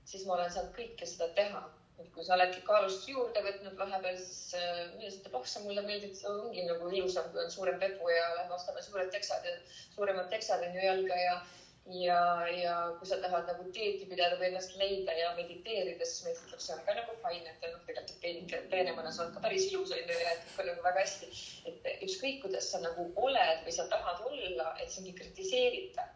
siis 0.05 0.27
ma 0.27 0.37
olen 0.37 0.53
saanud 0.53 0.77
kõike 0.77 1.09
seda 1.09 1.31
teha 1.39 1.65
et 1.99 2.07
kui 2.11 2.25
sa 2.27 2.35
oledki 2.35 2.61
kaalust 2.67 3.05
juurde 3.07 3.41
võtnud 3.43 3.77
vahepeal, 3.79 4.17
siis 4.19 4.55
äh, 4.59 4.79
minu 4.95 5.05
arust 5.07 5.21
ütleb, 5.21 5.35
oh 5.39 5.45
sa 5.47 5.61
mulle 5.63 5.83
meeldid, 5.85 6.15
see 6.19 6.31
ongi 6.31 6.65
nagu 6.67 6.89
ilusam, 6.91 7.29
kui 7.31 7.43
on 7.43 7.53
suurem 7.53 7.77
pepu 7.79 8.09
ja 8.11 8.25
lähme 8.39 8.57
ostame 8.57 8.83
suured 8.83 9.13
teksad 9.13 9.47
ja 9.47 9.53
suuremad 9.93 10.27
teksad 10.33 10.65
on 10.65 10.75
ju 10.75 10.89
jalga 10.89 11.21
ja 11.21 11.37
ja, 11.85 12.19
ja 12.49 12.75
kui 12.97 13.07
sa 13.07 13.19
tahad 13.21 13.45
nagu 13.45 13.67
dieeti 13.69 14.07
pidada 14.09 14.39
või 14.39 14.47
ennast 14.49 14.73
leida 14.79 15.13
ja 15.13 15.27
mediteerida, 15.37 16.07
siis 16.09 16.39
ütleb, 16.41 16.61
see 16.65 16.73
on 16.73 16.81
ka 16.87 16.95
nagu 16.97 17.13
fine, 17.21 17.51
et 17.51 17.67
noh, 17.69 17.83
tegelikult 17.85 19.11
sa 19.13 19.23
oled 19.23 19.35
ka 19.35 19.43
päris 19.43 19.67
ilus 19.69 19.93
on 19.93 20.01
ju 20.01 20.17
ja 20.17 20.33
et 20.33 20.57
on 20.57 20.69
nagu 20.71 20.85
väga 20.87 21.03
hästi. 21.05 21.29
et 21.69 21.89
ükskõik, 22.07 22.41
kuidas 22.41 22.71
sa 22.71 22.81
nagu 22.81 23.05
oled 23.27 23.61
või 23.67 23.77
sa 23.77 23.85
tahad 23.93 24.25
olla, 24.31 24.71
et 24.81 24.89
sind 24.91 25.11
ei 25.11 25.17
kritiseerita. 25.19 26.09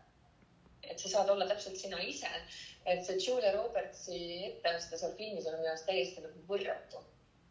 Et 0.83 0.99
sa 0.99 1.09
saad 1.09 1.29
olla 1.29 1.47
täpselt 1.49 1.77
sina 1.77 1.99
ise. 2.03 2.29
Et 2.85 3.03
see 3.05 3.19
Julia 3.21 3.51
Robertsi 3.55 4.19
etteaste 4.49 4.97
seal 4.97 5.15
filmis 5.17 5.47
on 5.49 5.59
minu 5.59 5.71
arust 5.71 5.87
täiesti 5.89 6.23
nagu 6.23 6.45
võrratu. 6.49 7.01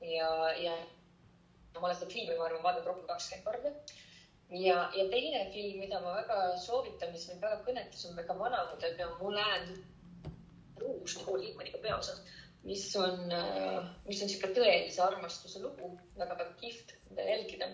Ja, 0.00 0.30
ja 0.56 0.74
ma 1.78 1.86
olen 1.88 1.98
seda 1.98 2.10
filmi, 2.12 2.36
ma 2.38 2.48
arvan, 2.48 2.64
vaadanud 2.64 2.90
rohkem 2.90 3.06
kakskümmend 3.10 3.46
korda. 3.46 3.72
ja, 4.50 4.78
ja 4.96 5.04
teine 5.12 5.44
film, 5.52 5.78
mida 5.82 6.00
ma 6.00 6.14
väga 6.16 6.40
soovitan, 6.64 7.12
mis 7.12 7.28
mind 7.28 7.44
väga 7.44 7.60
kõnetas, 7.66 8.06
on 8.08 8.16
väga 8.16 8.36
vana 8.38 8.64
mudel 8.72 8.96
ja 8.98 9.08
Moulin 9.20 9.70
Rouge, 10.78 11.18
Nicole 11.18 11.44
Kidmaniga 11.44 11.82
peaosas, 11.82 12.22
mis 12.64 12.86
on, 12.96 13.26
mis 14.06 14.22
on 14.22 14.30
niisugune 14.30 14.56
tõelise 14.56 15.02
armastuse 15.04 15.62
lugu 15.62 15.92
väga,, 15.92 16.08
väga-väga 16.22 16.56
kihvt, 16.62 16.96
mida 17.10 17.28
jälgida 17.28 17.70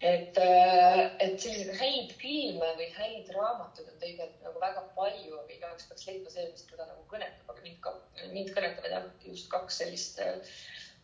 et, 0.00 0.38
äh, 0.38 1.00
et 1.22 1.40
selliseid 1.40 1.76
häid 1.78 2.14
filme 2.18 2.70
või 2.78 2.88
häid 2.96 3.30
raamatuid 3.34 3.88
on 3.92 4.00
tegelikult 4.00 4.46
nagu 4.46 4.62
väga 4.62 4.82
palju, 4.96 5.36
aga 5.40 5.54
igaüks 5.54 5.88
peaks 5.90 6.08
leidma 6.08 6.32
see, 6.32 6.46
mis 6.50 6.66
teda 6.70 6.88
nagu 6.88 7.04
kõnetab, 7.10 7.52
aga 7.52 7.66
mind 7.66 7.78
ka, 7.84 7.94
mind 8.32 8.50
kõnetavad 8.56 8.96
jah, 8.96 9.06
just 9.28 9.48
kaks 9.52 9.78
sellist, 9.82 10.20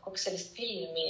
kaks 0.05 0.27
sellist 0.27 0.53
filmi, 0.57 1.07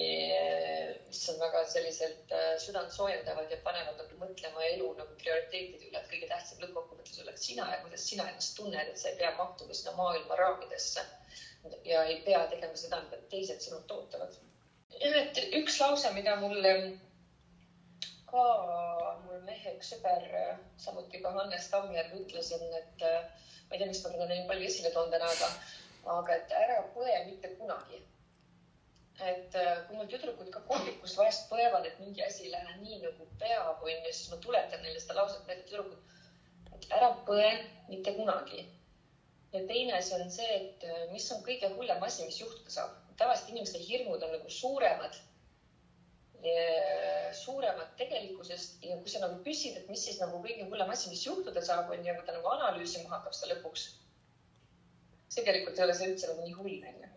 mis 1.09 1.23
on 1.33 1.40
väga 1.40 1.64
selliselt 1.73 2.37
äh, 2.37 2.53
südant 2.62 2.93
soojendavad 2.95 3.51
ja 3.51 3.61
panevad 3.64 3.99
nagu 4.03 4.21
mõtlema 4.23 4.66
elu 4.75 4.93
nagu 5.01 5.19
prioriteetide 5.23 5.88
üle, 5.88 6.03
et 6.03 6.12
kõige 6.12 6.31
tähtsam 6.31 6.62
lõppkokkuvõttes 6.66 7.25
oleks 7.25 7.49
sina 7.49 7.71
ja 7.73 7.83
kuidas 7.85 8.07
sina 8.12 8.29
ennast 8.29 8.57
tunned, 8.59 8.93
et 8.93 9.01
sa 9.01 9.11
ei 9.11 9.19
pea 9.23 9.33
mahtuma 9.40 9.75
sinna 9.75 9.97
maailma 9.97 10.38
raamidesse 10.43 11.07
ja 11.85 12.05
ei 12.05 12.21
pea 12.25 12.47
tegema 12.53 12.77
seda, 12.77 13.03
mida 13.07 13.21
teised 13.33 13.61
sinult 13.64 13.90
ootavad. 13.95 14.37
jah, 15.01 15.23
et 15.23 15.38
üks 15.59 15.81
lause, 15.81 16.11
mida 16.16 16.37
mulle 16.40 16.75
ka 18.31 18.45
mul 19.25 19.43
mehe 19.47 19.75
üks 19.77 19.90
sõber, 19.95 20.27
samuti 20.85 21.21
ka 21.23 21.33
Hannes 21.37 21.69
Tammjärv 21.73 22.16
ütlesin, 22.21 22.62
et 22.79 23.05
äh, 23.07 23.49
ma 23.69 23.77
ei 23.77 23.81
tea, 23.83 23.88
miks 23.90 24.03
ma 24.05 24.12
teda 24.14 24.29
nii 24.31 24.47
palju 24.51 24.69
esile 24.71 24.93
toon 24.95 25.12
täna, 25.14 25.29
aga, 25.35 25.51
aga 26.16 26.38
et 26.38 26.55
ära 26.62 26.81
põe 26.95 27.19
mitte 27.29 27.53
kunagi. 27.59 28.03
et 29.21 29.57
äh, 29.61 29.83
kui 29.87 29.97
mul 29.99 30.07
tüdrukud 30.09 30.49
ka 30.53 30.62
kohvikus 30.69 31.16
vahest 31.19 31.51
põevad, 31.51 31.85
et 31.85 31.99
mingi 32.01 32.23
asi 32.25 32.47
ei 32.47 32.53
lähe 32.55 32.77
nii 32.81 33.01
nagu 33.03 33.27
peab, 33.43 33.83
onju, 33.85 34.12
siis 34.12 34.31
ma 34.33 34.38
tuletan 34.47 34.81
neile 34.81 35.03
seda 35.03 35.19
lauset 35.19 35.43
meelde, 35.49 35.66
tüdrukud, 35.69 36.14
et 36.77 36.87
ära 36.99 37.11
põe 37.27 37.51
mitte 37.90 38.14
kunagi. 38.16 38.64
ja 39.53 39.61
teine 39.69 39.99
asi 39.99 40.14
on 40.16 40.31
see, 40.33 40.55
et 40.61 40.87
äh, 40.88 41.03
mis 41.12 41.27
on 41.35 41.43
kõige 41.45 41.69
hullem 41.75 42.09
asi, 42.09 42.25
mis 42.31 42.40
juhtuda 42.40 42.77
saab. 42.79 42.97
tavaliselt 43.21 43.53
inimeste 43.53 43.83
hirmud 43.85 44.23
on 44.23 44.33
nagu 44.38 44.51
suuremad 44.61 45.21
suuremat 47.37 47.96
tegelikkusest 48.00 48.85
ja 48.85 48.96
kui 49.00 49.12
sa 49.12 49.20
nagu 49.22 49.40
küsid, 49.44 49.76
et 49.76 49.88
mis 49.92 50.05
siis 50.07 50.20
nagu 50.22 50.40
kõige 50.44 50.64
hullem 50.70 50.92
asi, 50.92 51.11
mis 51.12 51.24
juhtuda 51.26 51.62
saab, 51.64 51.90
on 51.92 52.07
ju, 52.07 52.14
kui 52.16 52.26
ta 52.26 52.37
nagu 52.37 52.53
analüüsima 52.55 53.12
hakkab 53.12 53.37
seda 53.37 53.55
lõpuks. 53.55 53.90
tegelikult 55.35 55.79
ei 55.79 55.85
ole 55.85 55.94
see 55.94 56.09
üldse 56.11 56.31
nagu 56.31 56.46
nii 56.46 56.57
hull, 56.57 56.79
onju. 56.92 57.11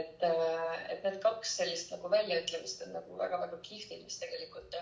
et, 0.00 0.26
et 0.90 1.06
need 1.06 1.20
kaks 1.22 1.56
sellist 1.60 1.94
nagu 1.94 2.10
väljaütlemist 2.10 2.82
on 2.86 2.92
nagu 2.98 3.16
väga-väga 3.22 3.60
kihvtid, 3.68 4.02
mis 4.04 4.18
tegelikult 4.18 4.76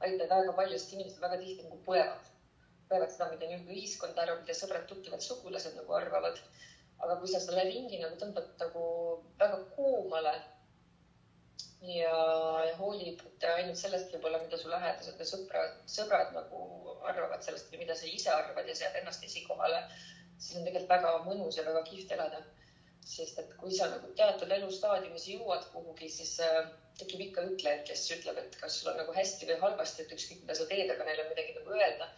aitavad 0.00 0.44
väga 0.46 0.56
paljust 0.56 0.92
inimesed 0.94 1.22
väga 1.22 1.38
tihti 1.42 1.68
nagu 1.68 1.80
põevad, 1.86 2.28
põevad 2.90 3.12
seda, 3.12 3.30
mida 3.34 3.50
nagu 3.52 3.74
ühiskond 3.76 4.18
arvab, 4.18 4.44
mida 4.44 4.56
sõbrad-tuttavad, 4.56 5.24
sugulased 5.24 5.76
nagu 5.76 6.00
arvavad. 6.00 6.40
aga 6.98 7.14
kui 7.20 7.28
sa 7.30 7.38
selle 7.38 7.62
ringi 7.62 8.00
nagu 8.00 8.16
tõmbad 8.18 8.48
nagu 8.58 8.84
väga 9.38 9.58
koomale 9.76 10.32
ja, 11.86 12.14
hoolib 12.78 13.22
ainult 13.46 13.78
sellest 13.78 14.12
võib-olla, 14.14 14.40
mida 14.42 14.58
su 14.58 14.70
lähedased 14.70 15.20
ja 15.20 15.26
sõbrad, 15.28 15.80
sõbrad 15.90 16.32
nagu 16.34 16.62
arvavad 17.06 17.44
sellest 17.44 17.70
või 17.72 17.84
mida 17.84 17.96
sa 17.98 18.08
ise 18.10 18.30
arvad 18.34 18.68
ja 18.68 18.74
sead 18.76 18.96
ennast 18.98 19.24
esikohale, 19.24 19.84
siis 20.38 20.58
on 20.58 20.66
tegelikult 20.66 20.90
väga 20.90 21.12
mõnus 21.26 21.58
ja 21.58 21.66
väga 21.68 21.84
kihvt 21.90 22.14
elada. 22.18 22.44
sest 23.08 23.38
et 23.40 23.52
kui 23.56 23.70
sa 23.72 23.86
nagu 23.88 24.10
teatud 24.16 24.50
elustaadiumis 24.52 25.22
jõuad 25.30 25.62
kuhugi, 25.72 26.10
siis 26.12 26.34
äh, 26.44 26.66
tekib 27.00 27.22
ikka 27.24 27.44
ütlejaid, 27.46 27.86
kes 27.88 28.02
ütleb, 28.12 28.36
et 28.36 28.58
kas 28.60 28.74
sul 28.80 28.90
on 28.90 28.98
nagu 29.00 29.14
hästi 29.16 29.46
või 29.48 29.56
halvasti, 29.62 30.02
et 30.02 30.12
ükskõik 30.12 30.42
mida 30.42 30.56
sa 30.58 30.66
teed, 30.68 30.90
aga 30.92 31.06
neil 31.06 31.22
on 31.22 31.30
midagi 31.30 31.54
nagu 31.56 31.78
öelda. 31.78 32.10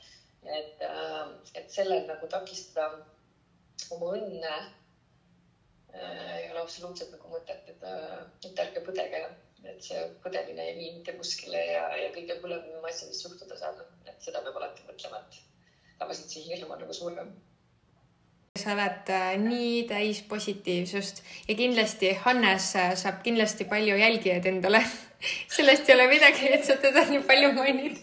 et 0.56 0.82
äh,, 0.82 1.30
et 1.54 1.70
sellel 1.70 2.06
nagu 2.08 2.26
takistada 2.32 2.88
oma 3.94 4.10
õnne 4.16 4.54
äh, 5.94 6.36
ei 6.40 6.50
ole 6.50 6.64
absoluutselt 6.64 7.12
nagu 7.14 7.30
mõtet, 7.36 7.68
et, 7.68 7.86
äh, 7.86 8.18
et 8.50 8.64
ärge 8.64 8.82
põdege 8.88 9.22
et 9.68 9.84
see 9.84 10.00
põdemine 10.24 10.64
ei 10.70 10.78
vii 10.78 10.94
mitte 10.96 11.12
kuskile 11.18 11.60
ja, 11.72 11.84
ja 12.00 12.08
kõige 12.14 12.38
hullem 12.40 12.88
asi, 12.88 13.10
mis 13.10 13.22
juhtuda 13.24 13.58
saab, 13.60 13.84
et 14.08 14.18
seda 14.24 14.42
peab 14.46 14.56
alati 14.60 14.86
mõtlema, 14.88 15.22
et 15.26 15.40
tavaliselt 16.00 16.34
see 16.36 16.48
hirm 16.48 16.72
on 16.72 16.84
nagu 16.84 16.96
suurem 16.96 17.32
sa 18.58 18.72
oled 18.74 19.10
äh, 19.14 19.36
nii 19.38 19.84
täis 19.88 20.20
positiivsust 20.28 21.22
ja 21.48 21.54
kindlasti 21.54 22.12
Hannes 22.24 22.72
äh, 22.76 22.94
saab 22.98 23.22
kindlasti 23.22 23.64
palju 23.70 23.96
jälgijaid 23.96 24.46
endale 24.50 24.80
sellest 25.56 25.88
ei 25.88 25.94
ole 25.94 26.08
midagi, 26.10 26.48
et 26.56 26.64
sa 26.66 26.76
teda 26.76 27.04
nii 27.12 27.22
palju 27.28 27.52
mainid. 27.56 28.00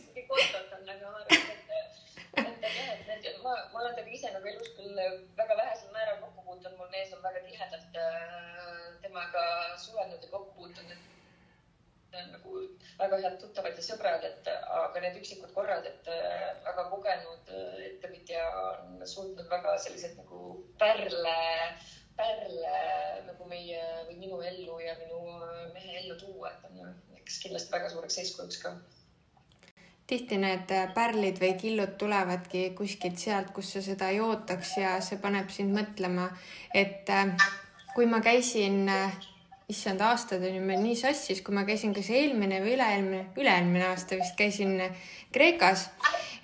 ma, 3.43 3.53
ma 3.73 3.79
olen 3.81 3.95
temaga 3.95 4.15
ise 4.15 4.31
nagu 4.33 4.47
elus 4.53 4.71
küll 4.77 4.97
väga 5.41 5.59
vähesel 5.59 5.91
määral 5.91 6.17
kokku 6.23 6.41
puutunud, 6.47 6.77
mul 6.79 6.89
mees 6.95 7.13
on 7.17 7.21
väga 7.27 7.43
tihedalt 7.49 8.01
äh, 8.05 8.87
temaga 9.03 9.43
suhelnud 9.83 10.23
ja 10.23 10.31
kokku 10.31 10.51
puutunud, 10.61 10.91
et 10.95 12.06
nagu 12.31 12.57
väga 12.97 13.19
head 13.23 13.37
tuttavad 13.41 13.77
ja 13.77 13.83
sõbrad, 13.85 14.25
et 14.25 14.49
aga 14.49 15.03
need 15.03 15.19
üksikud 15.19 15.53
korrad, 15.55 15.85
et 15.85 16.09
äh, 16.11 16.49
väga 16.65 16.87
kogenud 16.91 17.51
äh, 17.53 17.79
ettevõtja 17.91 18.43
on 18.63 18.99
suutnud 19.05 19.49
väga 19.51 19.77
selliseid 19.83 20.17
nagu 20.19 20.41
pärle, 20.81 21.37
pärle 22.17 22.75
nagu 23.27 23.49
meie 23.49 23.81
või 24.09 24.19
minu 24.25 24.41
ellu 24.51 24.79
ja 24.81 24.97
minu 25.01 25.21
äh, 25.37 25.63
mehe 25.75 25.99
ellu 26.01 26.17
tuua, 26.19 26.53
et 26.53 26.69
on 26.71 26.93
eks 27.21 27.41
kindlasti 27.45 27.75
väga 27.75 27.93
suureks 27.93 28.21
eeskujuks 28.23 28.61
ka. 28.65 28.75
Tihti 30.07 30.37
need 30.39 30.71
pärlid 30.95 31.39
või 31.41 31.53
killud 31.59 31.97
tulevadki 31.99 32.69
kuskilt 32.77 33.19
sealt, 33.19 33.49
kus 33.55 33.73
sa 33.75 33.81
seda 33.83 34.07
ei 34.13 34.21
ootaks 34.23 34.77
ja 34.79 34.93
see 35.03 35.19
paneb 35.19 35.51
sind 35.51 35.75
mõtlema, 35.75 36.29
et 36.71 37.11
kui 37.91 38.07
ma 38.07 38.21
käisin 38.23 38.87
issand, 39.67 39.99
aastad 39.99 40.43
on 40.47 40.53
ju 40.55 40.61
meil 40.63 40.79
nii 40.79 40.95
sassis, 40.95 41.41
kui 41.43 41.51
ma 41.55 41.65
käisin 41.67 41.91
kas 41.91 42.07
eelmine 42.15 42.61
või 42.63 42.77
üle-eelmine, 42.77 43.23
üle-eelmine 43.35 43.89
aasta 43.89 44.15
vist 44.15 44.37
käisin 44.39 44.77
Kreekas 45.35 45.89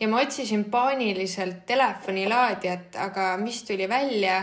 ja 0.02 0.10
ma 0.12 0.20
otsisin 0.20 0.66
paaniliselt 0.74 1.62
telefonilaadijat, 1.70 2.98
aga 3.00 3.30
mis 3.40 3.62
tuli 3.64 3.88
välja, 3.88 4.42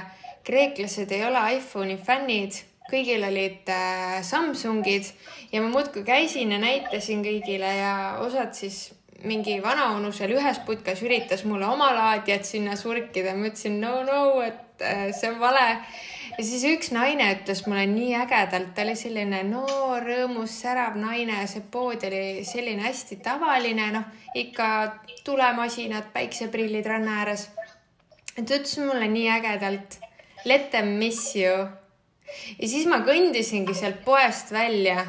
kreeklased 0.48 1.12
ei 1.12 1.26
ole 1.26 1.42
iPhone'i 1.58 1.98
fännid, 2.00 2.56
kõigil 2.88 3.26
olid 3.28 3.68
äh, 3.68 4.14
Samsungid 4.24 5.12
ja 5.52 5.60
ma 5.60 5.68
muudkui 5.74 6.00
käisin 6.06 6.56
ja 6.56 6.62
näitasin 6.62 7.20
kõigile 7.26 7.74
ja 7.82 7.92
osad 8.24 8.56
siis 8.56 8.94
mingi 9.28 9.58
vanaonu 9.60 10.08
seal 10.16 10.32
ühes 10.32 10.62
putkas 10.64 11.04
üritas 11.04 11.44
mulle 11.44 11.68
oma 11.68 11.90
laadijat 11.92 12.48
sinna 12.48 12.80
surkida, 12.80 13.36
ma 13.36 13.52
ütlesin 13.52 13.76
no, 13.84 13.98
no, 14.08 14.40
et 14.40 14.88
äh, 14.88 15.10
see 15.12 15.28
on 15.28 15.36
vale 15.44 15.68
ja 16.38 16.44
siis 16.44 16.64
üks 16.68 16.90
naine 16.94 17.26
ütles 17.34 17.64
mulle 17.66 17.86
nii 17.90 18.14
ägedalt, 18.22 18.72
ta 18.74 18.84
oli 18.84 18.96
selline 18.98 19.42
noor, 19.48 20.04
rõõmus, 20.06 20.54
särav 20.62 20.98
naine, 21.00 21.42
see 21.50 21.64
pood 21.72 22.04
oli 22.06 22.44
selline 22.48 22.86
hästi 22.86 23.20
tavaline, 23.24 23.90
noh 23.94 24.36
ikka 24.38 24.68
tulemasinad, 25.24 26.12
päikseprillid 26.14 26.86
ranna 26.86 27.20
ääres. 27.24 27.48
ta 28.36 28.46
ütles 28.46 28.76
mulle 28.78 29.08
nii 29.10 29.28
ägedalt, 29.38 29.98
let 30.44 30.70
them 30.70 30.96
miss 30.98 31.34
you. 31.36 31.66
ja 32.58 32.68
siis 32.68 32.86
ma 32.86 33.02
kõndisingi 33.06 33.74
sealt 33.74 34.04
poest 34.04 34.52
välja 34.52 35.06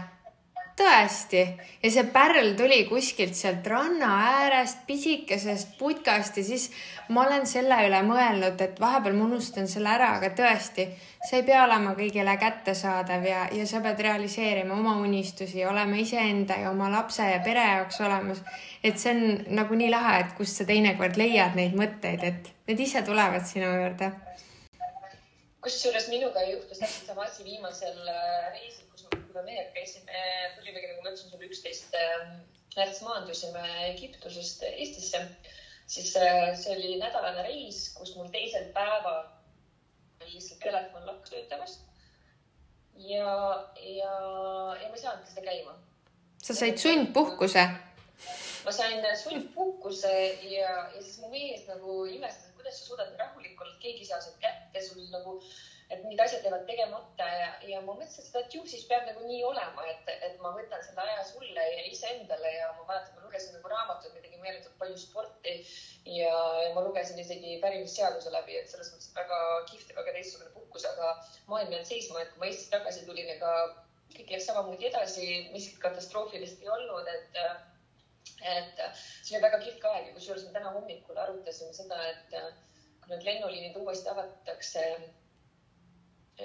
tõesti, 0.81 1.41
ja 1.83 1.91
see 1.93 2.03
pärl 2.13 2.53
tuli 2.57 2.81
kuskilt 2.89 3.35
sealt 3.37 3.67
ranna 3.69 4.09
äärest, 4.31 4.81
pisikesest 4.87 5.75
putkast 5.79 6.37
ja 6.39 6.43
siis 6.45 6.69
ma 7.13 7.25
olen 7.25 7.45
selle 7.49 7.77
üle 7.87 8.01
mõelnud, 8.07 8.61
et 8.63 8.79
vahepeal 8.81 9.15
ma 9.17 9.27
unustan 9.29 9.69
selle 9.69 9.91
ära, 9.93 10.13
aga 10.17 10.31
tõesti, 10.37 10.87
sa 11.21 11.37
ei 11.37 11.45
pea 11.47 11.63
olema 11.65 11.93
kõigile 11.97 12.35
kättesaadav 12.41 13.27
ja, 13.27 13.43
ja 13.53 13.67
sa 13.69 13.81
pead 13.85 14.01
realiseerima 14.07 14.77
oma 14.77 14.97
unistusi, 15.03 15.63
olema 15.67 15.99
iseenda 16.01 16.57
ja 16.63 16.71
oma 16.73 16.89
lapse 16.93 17.29
ja 17.29 17.39
pere 17.45 17.67
jaoks 17.75 18.01
olemas. 18.01 18.43
et 18.83 18.97
see 18.97 19.13
on 19.13 19.55
nagu 19.61 19.77
nii 19.77 19.91
lahe, 19.93 20.19
et 20.25 20.35
kust 20.37 20.61
sa 20.61 20.67
teinekord 20.69 21.19
leiad 21.21 21.57
neid 21.59 21.77
mõtteid, 21.77 22.23
et 22.25 22.53
need 22.69 22.85
ise 22.87 23.05
tulevad 23.05 23.45
sinu 23.45 23.69
juurde. 23.69 24.11
kusjuures 25.61 26.07
minuga 26.09 26.41
juhtus 26.49 26.79
täpselt 26.79 27.11
sama 27.11 27.27
asi 27.29 27.43
viimasel 27.45 27.99
reisil 28.55 28.90
kui 29.31 29.41
me 29.41 29.51
mehega 29.51 29.71
käisime, 29.75 30.23
tulime, 30.57 30.81
nagu 30.83 31.03
ma 31.03 31.11
ütlesin 31.11 31.31
sulle, 31.31 31.47
üksteist 31.47 31.93
märts 32.75 32.99
ähm, 32.99 33.07
maandusime 33.07 33.63
Egiptusest 33.91 34.63
Eestisse, 34.67 35.21
siis 35.87 36.15
äh, 36.19 36.51
see 36.59 36.75
oli 36.75 36.97
nädalane 36.99 37.45
reis, 37.47 37.85
kus 37.95 38.11
mul 38.17 38.27
teisel 38.33 38.67
päeval 38.75 39.23
lihtsalt 40.25 40.59
telefon 40.63 41.07
lakkas 41.07 41.31
töötamast. 41.33 41.87
ja, 42.97 43.31
ja, 43.79 44.11
ja 44.81 44.89
ma 44.89 44.95
ei 44.95 45.01
saanudki 45.01 45.31
seda 45.31 45.47
käima. 45.47 45.73
sa 46.43 46.55
said 46.55 46.77
sundpuhkuse? 46.77 47.65
ma 48.65 48.71
sain 48.71 49.05
sundpuhkuse 49.23 50.13
ja, 50.51 50.69
ja 50.95 51.01
siis 51.01 51.19
mu 51.23 51.31
mees 51.31 51.65
nagu 51.71 52.05
imestas, 52.05 52.49
et 52.49 52.55
kuidas 52.59 52.79
sa 52.79 52.91
suudad 52.91 53.15
rahulikult, 53.19 53.77
keegi 53.79 54.05
ei 54.05 54.11
saa 54.11 54.21
sind 54.21 54.37
kätte, 54.43 54.83
sul 54.85 55.07
nagu 55.09 55.39
et 55.91 56.03
mingid 56.05 56.21
asjad 56.23 56.45
jäävad 56.47 56.63
tegemata 56.69 57.25
ja, 57.27 57.47
ja 57.67 57.79
ma 57.83 57.95
mõtlesin 57.97 58.23
seda, 58.23 58.41
et 58.45 58.53
ju 58.55 58.61
siis 58.69 58.85
peab 58.87 59.03
nagu 59.09 59.25
nii 59.27 59.41
olema, 59.43 59.83
et, 59.91 60.11
et 60.27 60.37
ma 60.43 60.53
võtan 60.55 60.83
selle 60.85 61.03
aja 61.03 61.25
sulle 61.27 61.65
ja 61.67 61.83
iseendale 61.89 62.53
ja 62.55 62.69
ma 62.77 62.85
mäletan, 62.87 63.17
ma 63.17 63.25
lugesin 63.25 63.57
nagu 63.57 63.71
raamatut, 63.73 64.13
ma 64.15 64.23
tegin 64.23 64.43
meeletult 64.45 64.77
palju 64.79 64.97
sporti 65.01 65.57
ja, 66.15 66.31
ja 66.63 66.71
ma 66.77 66.85
lugesin 66.87 67.19
isegi 67.19 67.57
pärimisseaduse 67.63 68.31
läbi, 68.31 68.55
et 68.61 68.71
selles 68.71 68.93
mõttes 68.93 69.11
väga 69.19 69.41
kihvt 69.71 69.91
ja 69.91 69.99
väga 69.99 70.15
teistsugune 70.17 70.55
puhkus, 70.55 70.87
aga 70.93 71.13
maailm 71.51 71.75
jäänud 71.75 71.91
seisma, 71.91 72.23
et 72.23 72.31
kui 72.33 72.45
ma 72.45 72.51
Eestist 72.51 72.71
tagasi 72.77 73.05
tulin, 73.09 73.35
ega 73.35 73.53
kõik 74.15 74.31
läks 74.35 74.47
samamoodi 74.47 74.91
edasi, 74.91 75.29
miskit 75.51 75.79
katastroofilist 75.83 76.63
ei 76.63 76.71
olnud, 76.79 77.11
et 77.17 77.43
et 78.41 78.79
see 78.95 79.35
oli 79.35 79.43
väga 79.43 79.59
kihvt 79.61 79.83
aeg 79.91 80.07
ja 80.07 80.13
kusjuures 80.15 80.43
me 80.47 80.53
täna 80.55 80.71
hommikul 80.73 81.17
arutasime 81.19 81.73
seda, 81.75 81.97
et 82.09 82.35
kui 83.01 83.11
need 83.11 83.25
lennuliinid 83.27 83.75
uuesti 83.81 84.09
avatakse 84.09 84.85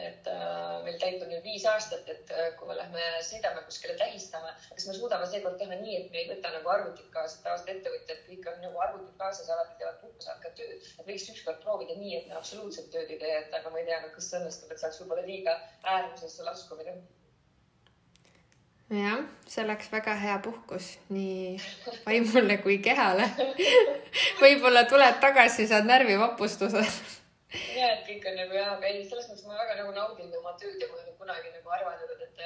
et 0.02 0.28
äh, 0.30 0.82
meil 0.84 0.98
täitub 1.00 1.30
nüüd 1.30 1.44
viis 1.44 1.64
aastat, 1.70 2.08
et 2.12 2.30
äh, 2.34 2.48
kui 2.58 2.68
me 2.68 2.76
lähme 2.78 3.04
sõidame 3.26 3.64
kuskile 3.66 3.96
tähistama, 4.00 4.52
kas 4.72 4.86
me 4.88 4.94
suudame 4.96 5.28
seekord 5.30 5.58
teha 5.60 5.78
nii, 5.80 5.96
et 6.00 6.12
me 6.12 6.22
ei 6.22 6.30
võta 6.30 6.52
nagu 6.54 6.72
arvutit 6.74 7.10
kaasa, 7.14 7.42
tavaliselt 7.44 7.72
ettevõtjad 7.74 8.22
kõik 8.28 8.48
on 8.52 8.62
nagu 8.66 8.84
arvutid 8.86 9.18
kaasas, 9.20 9.50
alati 9.54 9.78
teevad 9.80 10.00
puhkusel 10.04 10.40
ka 10.44 10.54
tööd, 10.60 10.86
et 10.86 11.10
võiks 11.10 11.28
ükskord 11.34 11.60
proovida 11.64 11.98
nii, 11.98 12.14
et 12.20 12.30
me 12.30 12.38
absoluutselt 12.40 12.90
tööd 12.94 13.12
ei 13.12 13.20
tee, 13.22 13.36
et 13.42 13.60
aga 13.60 13.74
ma 13.74 13.82
ei 13.82 13.90
tea, 13.90 14.00
kas 14.14 14.30
see 14.30 14.40
õnnestub, 14.40 14.72
et 14.72 14.80
see 14.82 14.90
oleks 14.90 15.02
võib-olla 15.02 15.28
liiga 15.28 15.58
äärmusesse 15.96 16.48
laskumine. 16.48 16.98
Jah, 18.86 19.24
see 19.50 19.64
oleks 19.64 19.88
väga 19.90 20.12
hea 20.14 20.36
puhkus 20.44 20.92
nii 21.10 21.56
vaimule 22.04 22.60
kui 22.62 22.78
kehale. 22.78 23.26
Võib-olla 24.42 24.84
tuled 24.86 25.18
tagasi, 25.24 25.66
saad 25.66 25.88
närvivapustuse 25.90 26.84
ja, 27.78 27.90
et 27.92 28.04
kõik 28.08 28.26
on 28.30 28.38
nagu 28.40 28.56
jaa, 28.58 28.74
aga 28.76 28.90
ei, 28.90 29.04
selles 29.08 29.28
mõttes 29.30 29.46
ma 29.46 29.58
väga 29.60 29.78
nagu 29.80 29.94
naudin 29.96 30.34
oma 30.40 30.54
tööd 30.60 30.80
ja 30.82 30.88
ma 30.90 30.98
ei 30.98 31.06
ole 31.06 31.16
kunagi 31.20 31.52
nagu 31.54 31.74
arvanud, 31.78 32.24
et, 32.26 32.40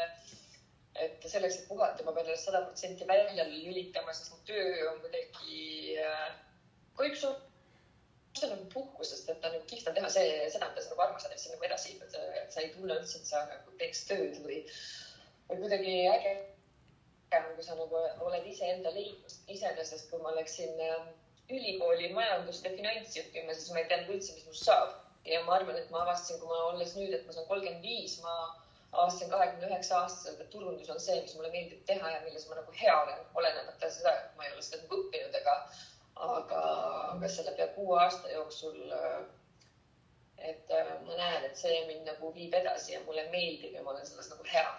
et 1.07 1.29
selleks, 1.33 1.63
et 1.63 1.69
puhata, 1.71 2.05
ma 2.05 2.15
pean 2.17 2.29
ennast 2.29 2.49
sada 2.51 2.65
protsenti 2.67 3.09
välja 3.09 3.47
lülitama, 3.49 4.15
sest 4.17 4.35
mu 4.35 4.43
töö 4.51 4.91
on 4.91 5.01
kuidagi 5.05 5.97
äh,, 6.05 6.27
kui 6.99 7.13
üks 7.13 7.25
see 7.25 8.47
on 8.47 8.53
nagu 8.55 8.69
puhkus, 8.73 9.11
sest 9.11 9.31
et 9.33 9.45
on 9.45 9.57
nagu 9.57 9.67
kihvt 9.71 9.89
on 9.91 9.97
teha 9.97 10.09
see, 10.13 10.29
seda, 10.53 10.69
mida 10.71 10.85
sa 10.85 10.93
nagu 10.93 11.05
armastad, 11.07 11.35
et 11.35 11.43
sa 11.43 11.55
nagu 11.55 11.67
edasi 11.67 11.95
hüppad, 11.95 12.15
et 12.43 12.55
sa 12.55 12.63
ei 12.63 12.71
tunne 12.77 12.95
üldse, 12.95 13.19
et 13.19 13.31
sa 13.33 13.43
nagu 13.49 13.75
teeks 13.81 14.05
tööd 14.09 14.39
või, 14.45 14.61
või 15.51 15.63
kuidagi 15.65 15.97
äge 16.13 16.35
kui 17.31 17.63
sa 17.63 17.77
nagu 17.79 17.99
oled 18.27 18.47
iseenda 18.51 18.91
leidnud. 18.95 19.35
iseenesest, 19.55 20.09
kui 20.11 20.23
ma 20.23 20.33
läksin 20.35 20.81
äh, 20.83 21.11
ülikooli 21.57 22.13
majandust 22.17 22.65
ja 22.65 22.73
finantsi 22.77 23.23
õppima, 23.23 23.55
siis 23.55 23.71
ma 23.75 23.83
ei 23.83 23.89
teadnud 23.91 24.17
üldse, 24.17 24.35
mis 24.37 24.49
must 24.49 24.67
saab. 24.69 24.97
ja 25.29 25.43
ma 25.45 25.59
arvan, 25.59 25.77
et 25.77 25.91
ma 25.93 26.01
avastasin, 26.03 26.39
kui 26.41 26.49
ma 26.49 26.59
olles 26.71 26.95
nüüd, 26.97 27.13
et 27.13 27.27
ma 27.27 27.35
saan 27.37 27.47
kolmkümmend 27.49 27.83
viis, 27.85 28.15
ma 28.25 28.35
aastasin 28.93 29.31
kahekümne 29.31 29.69
üheksa 29.69 29.99
aastaselt, 29.99 30.41
et 30.41 30.51
turundus 30.51 30.89
on 30.91 31.01
see, 31.01 31.19
mis 31.21 31.35
mulle 31.37 31.51
meeldib 31.53 31.83
teha 31.91 32.13
ja 32.15 32.23
milles 32.25 32.47
ma 32.49 32.57
nagu 32.59 32.73
hea 32.81 32.95
olen, 33.03 33.21
olenemata 33.43 33.91
seda, 33.97 34.15
et 34.23 34.39
ma 34.39 34.47
ei 34.47 34.55
ole 34.55 34.65
seda 34.67 34.81
nagu 34.83 35.03
õppinud 35.03 35.37
ega, 35.43 35.57
aga, 36.31 36.63
aga 37.13 37.33
selle 37.37 37.55
pea 37.59 37.69
kuue 37.77 38.01
aasta 38.01 38.33
jooksul. 38.33 38.81
et 40.51 40.71
ma 41.05 41.17
näen, 41.17 41.43
et 41.45 41.57
see 41.61 41.83
mind 41.87 42.07
nagu 42.09 42.31
viib 42.35 42.55
edasi 42.57 42.95
ja 42.95 43.01
mulle 43.05 43.27
meeldib 43.35 43.75
ja 43.77 43.83
ma 43.85 43.93
olen 43.93 44.07
selles 44.09 44.31
nagu 44.33 44.47
hea 44.49 44.71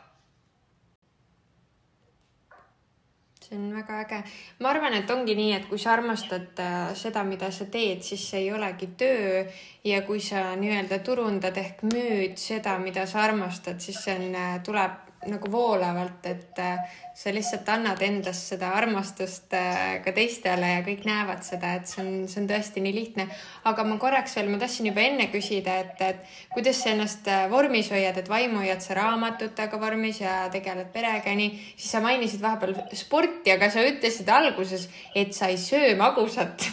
see 3.51 3.57
on 3.57 3.73
väga 3.75 3.99
äge. 4.01 4.23
ma 4.59 4.69
arvan, 4.69 4.93
et 4.93 5.09
ongi 5.11 5.35
nii, 5.35 5.51
et 5.53 5.67
kui 5.69 5.79
sa 5.79 5.93
armastad 5.93 6.59
äh, 6.59 6.93
seda, 6.95 7.23
mida 7.27 7.51
sa 7.51 7.65
teed, 7.65 8.01
siis 8.03 8.23
see 8.31 8.45
ei 8.45 8.51
olegi 8.53 8.87
töö 8.97 9.43
ja 9.83 10.01
kui 10.07 10.19
sa 10.19 10.55
nii-öelda 10.55 11.01
turundad 11.03 11.57
ehk 11.57 11.83
müüd 11.83 12.37
seda, 12.39 12.77
mida 12.79 13.05
sa 13.05 13.25
armastad, 13.25 13.79
siis 13.83 13.99
see 14.03 14.15
on, 14.15 14.35
äh, 14.35 14.59
tuleb 14.63 15.11
nagu 15.29 15.51
voolavalt, 15.51 16.25
et 16.25 16.60
äh, 16.60 16.79
sa 17.13 17.29
lihtsalt 17.34 17.67
annad 17.69 17.99
endast 18.01 18.47
seda 18.53 18.71
armastust 18.77 19.53
äh, 19.53 19.99
ka 20.01 20.13
teistele 20.15 20.71
ja 20.71 20.79
kõik 20.86 21.03
näevad 21.05 21.43
seda, 21.45 21.75
et 21.77 21.89
see 21.89 22.01
on, 22.01 22.10
see 22.31 22.41
on 22.41 22.47
tõesti 22.49 22.81
nii 22.81 22.93
lihtne. 22.95 23.27
aga 23.69 23.86
ma 23.86 23.97
korraks 24.01 24.34
veel, 24.38 24.49
ma 24.49 24.57
tahtsin 24.62 24.89
juba 24.89 25.03
enne 25.05 25.27
küsida, 25.34 25.77
et, 25.84 26.01
et 26.01 26.55
kuidas 26.55 26.81
sa 26.81 26.95
ennast 26.95 27.29
äh, 27.29 27.45
vormis 27.51 27.91
hoiad, 27.93 28.17
et 28.17 28.31
vaimu 28.31 28.63
hoiad 28.63 28.81
sa 28.81 28.97
raamatutega 28.97 29.81
vormis 29.81 30.23
ja 30.23 30.47
tegeled 30.53 30.89
perega 30.93 31.29
ja 31.29 31.38
nii, 31.38 31.51
siis 31.75 31.91
sa 31.93 32.01
mainisid 32.01 32.41
vahepeal 32.41 32.73
sporti, 32.97 33.53
aga 33.53 33.69
sa 33.69 33.86
ütlesid 33.86 34.31
alguses, 34.34 34.88
et 35.13 35.38
sa 35.38 35.51
ei 35.53 35.62
söö 35.62 35.93
magusat. 36.01 36.65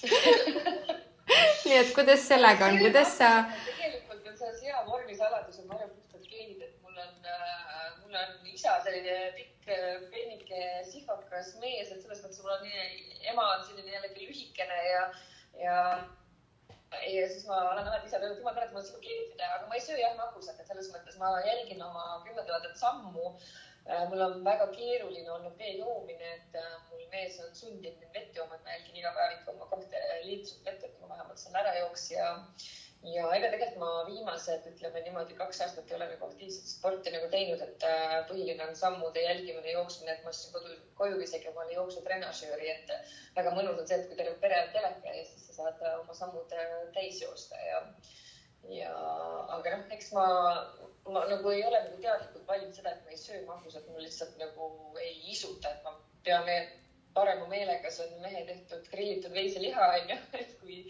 Nii 1.66 1.76
et 1.78 1.90
kuidas 1.94 2.24
sellega 2.26 2.66
on, 2.66 2.78
kuidas 2.80 3.12
sa 3.20 3.44
isa 8.60 8.76
selline 8.84 9.32
pikk, 9.38 9.68
peenike, 10.12 10.62
sihvakas 10.92 11.54
mees, 11.62 11.88
et 11.88 12.02
selles 12.04 12.20
mõttes 12.24 12.42
mul 12.44 12.56
on 12.58 12.66
ema 13.32 13.46
on 13.56 13.62
selline 13.68 13.94
jällegi 13.96 14.28
lühikene 14.28 14.80
ja, 14.90 15.04
ja 15.64 15.76
ja 16.90 17.26
siis 17.30 17.46
ma 17.46 17.56
olen 17.70 17.86
alati 17.86 18.08
ise 18.08 18.18
öelnud, 18.18 18.38
jumal 18.42 18.54
tänatud, 18.56 18.74
ma 18.74 18.82
sinuga 18.82 19.02
kinnitada, 19.04 19.48
aga 19.56 19.68
ma 19.70 19.76
ei 19.78 19.84
söö 19.84 19.98
jah 20.00 20.16
magusat, 20.18 20.58
et 20.60 20.70
selles 20.70 20.88
mõttes 20.92 21.18
ma 21.20 21.30
jälgin 21.46 21.84
oma 21.86 22.06
kümme 22.26 22.42
tuhandet 22.48 22.80
sammu. 22.80 23.34
Äh, 23.88 24.02
mul 24.10 24.20
on 24.26 24.42
väga 24.44 24.66
keeruline 24.74 25.30
olnud 25.32 25.54
vee 25.58 25.76
joomine, 25.78 26.34
et 26.36 26.58
äh, 26.58 26.74
mul 26.90 27.06
mees 27.14 27.38
on 27.44 27.54
sundinud 27.56 28.02
mind 28.02 28.18
vett 28.18 28.36
jooma, 28.36 28.58
et 28.58 28.66
ma 28.66 28.74
jälgin 28.74 28.98
iga 29.00 29.14
päev 29.16 29.36
ikka 29.38 29.54
oma 29.54 29.70
kahte 29.70 30.02
liitrit 30.26 30.66
vett, 30.66 30.84
et 30.84 30.98
ma 31.00 31.14
vähemalt 31.14 31.40
saan 31.40 31.56
ära 31.62 31.72
jooksja 31.78 32.18
ja 32.18 32.34
ega 33.00 33.48
tegelikult 33.48 33.78
ma 33.80 33.90
viimased, 34.04 34.66
ütleme 34.74 35.00
niimoodi, 35.04 35.36
kaks 35.38 35.62
aastat 35.64 35.88
ei 35.88 35.96
ole 35.96 36.08
nagu 36.10 36.26
aktiivset 36.26 36.68
sporti 36.68 37.12
nagu 37.14 37.30
teinud, 37.32 37.62
et 37.64 37.84
äh, 37.88 38.16
põhiline 38.28 38.66
on 38.66 38.76
sammude 38.76 39.22
jälgimine, 39.24 39.72
jooksmine, 39.72 40.12
et 40.12 40.24
ma 40.24 40.32
ostsin 40.34 40.52
kodu, 40.52 40.74
koju 40.98 41.20
isegi 41.24 41.48
omale 41.48 41.72
jooksutrenažööri, 41.78 42.68
et 42.74 42.92
väga 43.38 43.54
mõnus 43.56 43.80
on 43.80 43.88
see, 43.88 43.96
et 44.02 44.10
kui 44.10 44.18
terve 44.20 44.36
pere 44.42 44.58
on 44.66 44.74
teleka 44.74 45.14
ees, 45.16 45.32
siis 45.32 45.48
sa 45.48 45.56
saad 45.62 45.80
äh, 45.86 45.96
oma 46.02 46.16
sammud 46.18 46.52
äh, 46.52 46.74
täis 46.96 47.22
joosta 47.22 47.60
ja, 47.64 47.80
ja 48.68 48.92
aga 49.56 49.78
noh, 49.78 49.86
eks 49.96 50.12
ma, 50.16 50.26
ma 51.08 51.24
nagu 51.32 51.54
ei 51.54 51.64
ole 51.64 51.80
nagu 51.86 52.02
teadlikult 52.04 52.52
valinud 52.52 52.76
seda, 52.76 52.92
et 52.92 53.06
ma 53.06 53.16
ei 53.16 53.22
söö 53.22 53.40
magusat, 53.48 53.88
mul 53.88 54.04
lihtsalt 54.04 54.36
nagu 54.42 54.68
ei 55.00 55.16
isuta, 55.32 55.72
et 55.72 55.88
ma 55.88 55.96
pean 56.26 56.52
parema 57.16 57.48
meelega, 57.48 57.90
see 57.90 58.04
on 58.06 58.20
mehe 58.26 58.44
tehtud 58.46 58.84
grillitud 58.92 59.32
veiseliha 59.34 59.88
onju, 59.96 60.20
et 60.42 60.52
kui 60.60 60.84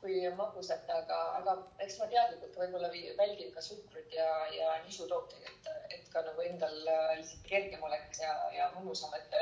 kui 0.00 0.22
magusat, 0.36 0.88
aga, 0.94 1.18
aga 1.38 1.56
eks 1.84 1.98
ma 2.00 2.08
teadlikult 2.12 2.56
võib-olla 2.62 2.88
väldin 3.18 3.52
ka 3.54 3.64
suhkrut 3.64 4.16
ja, 4.16 4.30
ja 4.56 4.72
nisutooteid, 4.86 5.44
et, 5.52 5.70
et 5.96 6.08
ka 6.14 6.24
nagu 6.26 6.44
endal 6.46 6.80
äh, 6.88 7.12
lihtsalt 7.18 7.44
kergem 7.48 7.84
oleks 7.90 8.22
ja, 8.24 8.32
ja 8.56 8.70
mõnusam, 8.78 9.14
et 9.18 9.38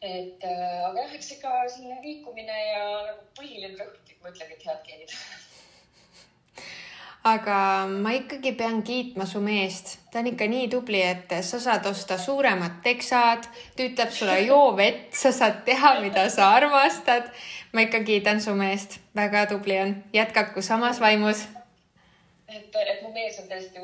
et 0.00 0.48
äh, 0.48 0.80
aga 0.88 1.04
jah, 1.04 1.14
eks 1.18 1.34
ikka 1.36 1.54
selline 1.68 2.00
liikumine 2.00 2.58
ja 2.70 2.84
nagu 3.10 3.28
põhiline 3.36 3.76
rõhk, 3.76 4.16
ma 4.24 4.32
ütlengi, 4.32 4.56
et 4.56 4.68
head 4.70 4.84
geenid 4.88 5.16
aga 7.28 7.86
ma 7.86 8.14
ikkagi 8.16 8.54
pean 8.56 8.80
kiitma 8.82 9.26
su 9.28 9.42
meest, 9.44 9.98
ta 10.12 10.22
on 10.22 10.30
ikka 10.30 10.46
nii 10.48 10.68
tubli, 10.72 11.02
et 11.04 11.32
sa 11.44 11.60
saad 11.60 11.84
osta 11.90 12.16
suuremad 12.18 12.80
teksad, 12.84 13.44
ta 13.76 13.84
ütleb 13.84 14.12
sulle 14.14 14.38
joo 14.48 14.72
vett, 14.76 15.12
sa 15.16 15.32
saad 15.32 15.60
teha, 15.68 15.98
mida 16.00 16.28
sa 16.32 16.54
armastad. 16.56 17.28
Ma 17.72 17.86
ikka 17.86 18.04
kiidan 18.04 18.40
su 18.40 18.54
meest, 18.58 19.00
väga 19.16 19.46
tubli 19.46 19.80
on, 19.80 19.96
jätkaku 20.12 20.62
samas 20.62 21.00
vaimus. 21.00 21.46
et, 22.48 22.76
et 22.86 23.02
mu 23.02 23.12
mees 23.14 23.38
on 23.38 23.50
tõesti 23.50 23.82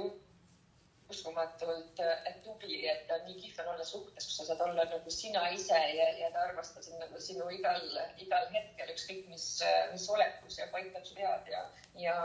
uskumatult 1.10 2.00
tubli, 2.44 2.80
et 2.90 3.10
nii 3.26 3.36
kihvt 3.38 3.60
on 3.62 3.68
olla 3.74 3.84
suhtes, 3.86 4.26
kus 4.26 4.38
sa 4.40 4.46
saad 4.48 4.62
olla 4.64 4.86
nagu 4.90 5.10
sina 5.14 5.44
ise 5.54 5.78
ja, 5.98 6.08
ja 6.18 6.30
ta 6.34 6.42
armastab 6.48 6.82
sind 6.82 6.98
nagu 7.02 7.20
sinu 7.22 7.46
igal, 7.54 7.84
igal 8.22 8.48
hetkel, 8.54 8.90
ükskõik 8.94 9.28
mis, 9.30 9.46
mis 9.92 10.08
olekus 10.16 10.58
ja 10.58 10.66
paikneb 10.72 11.06
su 11.06 11.14
head 11.20 11.52
ja, 11.52 11.62
ja, 12.02 12.16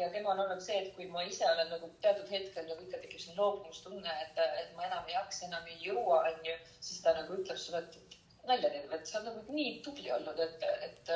ja 0.00 0.10
tema 0.12 0.34
on 0.34 0.44
olnud 0.44 0.60
see, 0.66 0.82
et 0.82 0.92
kui 0.98 1.08
ma 1.14 1.24
ise 1.24 1.48
olen 1.48 1.72
nagu 1.72 1.88
teatud 2.04 2.28
hetkel 2.32 2.68
nagu 2.68 2.84
ikka 2.84 3.00
tekib 3.06 3.22
selline 3.22 3.40
loobumustunne, 3.40 4.18
et, 4.26 4.44
et 4.60 4.76
ma 4.76 4.84
enam 4.90 5.08
ei 5.08 5.16
jaksa, 5.16 5.48
enam 5.48 5.72
ei 5.72 5.80
jõua, 5.88 6.20
onju, 6.34 6.60
siis 6.80 7.00
ta 7.06 7.16
nagu 7.16 7.40
ütleb 7.40 7.60
sulle, 7.62 7.86
et 7.86 8.20
nalja 8.50 8.70
teed, 8.72 8.92
et 8.94 9.10
sa 9.10 9.20
oled 9.20 9.34
nagu 9.40 9.56
nii 9.58 9.74
tubli 9.86 10.12
olnud, 10.14 10.40
et, 10.44 10.64
et, 10.86 11.12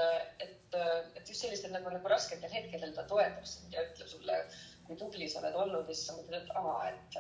et, 0.47 0.77
et 1.21 1.25
just 1.25 1.41
sellistel 1.41 1.73
nagu, 1.75 1.93
nagu 1.95 2.13
rasketel 2.13 2.53
hetkedel 2.53 2.93
ta 2.97 3.07
toetab 3.11 3.47
sind 3.49 3.75
ja 3.75 3.87
ütleb 3.89 4.11
sulle 4.11 4.43
kui 4.87 4.99
tubli 4.99 5.31
sa 5.31 5.43
oled 5.43 5.57
olnud 5.65 5.89
ja 5.89 5.95
siis 5.95 6.11
sa 6.11 6.19
mõtled, 6.19 6.43
et 6.43 6.55
aa, 6.59 6.77
et 6.91 7.19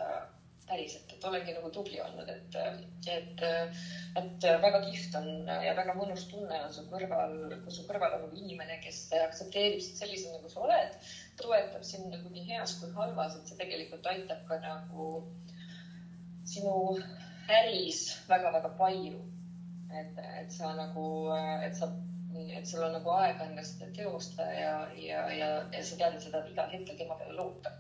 päriselt, 0.70 1.12
et 1.14 1.24
olengi 1.26 1.54
nagu 1.54 1.70
tubli 1.74 1.98
olnud, 2.02 2.28
et, 2.30 2.56
et, 3.10 3.42
et 4.20 4.46
väga 4.64 4.80
kihvt 4.84 5.16
on 5.18 5.30
ja 5.64 5.72
väga 5.78 5.96
mõnus 5.98 6.26
tunne 6.30 6.60
on 6.66 6.74
su 6.74 6.84
kõrval, 6.90 7.34
kui 7.64 7.74
su 7.74 7.86
kõrval 7.88 8.16
on 8.16 8.24
nagu 8.26 8.38
inimene, 8.38 8.78
kes 8.84 9.00
aktsepteerib 9.24 9.82
sind 9.82 9.98
sellisena, 10.02 10.38
nagu 10.38 10.52
sa 10.52 10.62
oled, 10.66 11.10
toetab 11.40 11.86
sind 11.86 12.10
nagu 12.14 12.30
nii 12.30 12.46
heas 12.52 12.76
kui 12.80 12.92
halvas, 12.94 13.36
et 13.38 13.50
see 13.50 13.58
tegelikult 13.58 14.06
aitab 14.12 14.46
ka 14.50 14.60
nagu 14.62 15.10
sinu 16.50 16.76
äris 17.50 18.04
väga-väga 18.30 18.74
palju. 18.78 19.20
Et, 19.90 20.22
et 20.42 20.52
sa 20.52 20.74
nagu, 20.76 21.06
et 21.64 21.74
sa 21.76 21.90
et 22.48 22.66
sul 22.66 22.82
on 22.82 22.92
nagu 22.94 23.10
aega 23.10 23.44
ennast 23.44 23.82
teosta 23.96 24.42
ja, 24.54 24.74
ja, 24.96 25.22
ja, 25.34 25.48
ja 25.72 25.84
sa 25.84 25.96
tead 25.98 26.18
et 26.18 26.52
igal 26.52 26.70
hetkel 26.72 26.98
tema 26.98 27.16
peale 27.18 27.34
loota. 27.34 27.72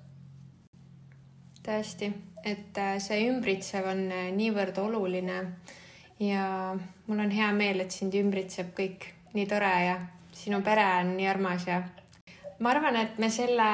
tõesti, 1.60 2.08
et 2.44 2.78
äh, 2.80 2.96
see 2.98 3.28
ümbritsev 3.28 3.86
on 3.86 4.06
äh, 4.10 4.30
niivõrd 4.34 4.78
oluline 4.80 5.38
ja 6.20 6.44
mul 7.06 7.20
on 7.20 7.30
hea 7.30 7.50
meel, 7.52 7.84
et 7.84 7.92
sind 7.92 8.16
ümbritseb 8.16 8.72
kõik 8.76 9.06
nii 9.36 9.46
tore 9.46 9.72
ja 9.84 9.96
sinu 10.34 10.62
pere 10.66 10.86
on 11.00 11.14
nii 11.18 11.28
armas 11.28 11.66
ja 11.68 11.82
ma 12.58 12.72
arvan, 12.74 12.96
et 12.96 13.18
me 13.18 13.30
selle 13.30 13.68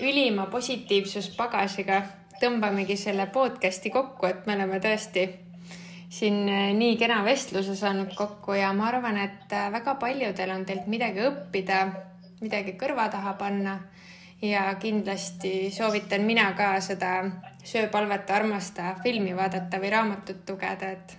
ülima 0.00 0.48
positiivsuspagasiga 0.52 2.02
tõmbamegi 2.40 2.96
selle 3.00 3.28
podcast'i 3.32 3.92
kokku, 3.92 4.26
et 4.28 4.46
me 4.48 4.56
oleme 4.56 4.80
tõesti 4.82 5.28
siin 6.18 6.48
äh, 6.48 6.70
nii 6.76 6.96
kena 6.96 7.20
vestluse 7.24 7.76
saanud 7.76 8.14
kokku 8.16 8.56
ja 8.56 8.72
ma 8.76 8.88
arvan, 8.88 9.18
et 9.20 9.52
äh, 9.52 9.68
väga 9.72 9.96
paljudel 10.00 10.52
on 10.54 10.64
teilt 10.68 10.88
midagi 10.90 11.24
õppida, 11.26 11.82
midagi 12.40 12.76
kõrva 12.80 13.10
taha 13.12 13.36
panna. 13.40 13.78
ja 14.42 14.74
kindlasti 14.76 15.70
soovitan 15.72 16.26
mina 16.28 16.50
ka 16.52 16.80
seda 16.80 17.12
Söö, 17.66 17.88
palveta, 17.90 18.34
armasta 18.36 18.92
filmi 19.02 19.32
vaadata 19.34 19.80
või 19.82 19.88
raamatut 19.90 20.50
lugeda, 20.50 20.90
et 20.92 21.16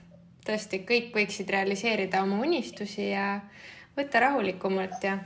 tõesti 0.47 0.79
kõik 0.87 1.09
võiksid 1.15 1.49
realiseerida 1.51 2.21
oma 2.23 2.37
unistusi 2.45 3.09
ja 3.09 3.41
võtta 3.97 4.21
rahulikumalt 4.23 5.03
ja 5.03 5.17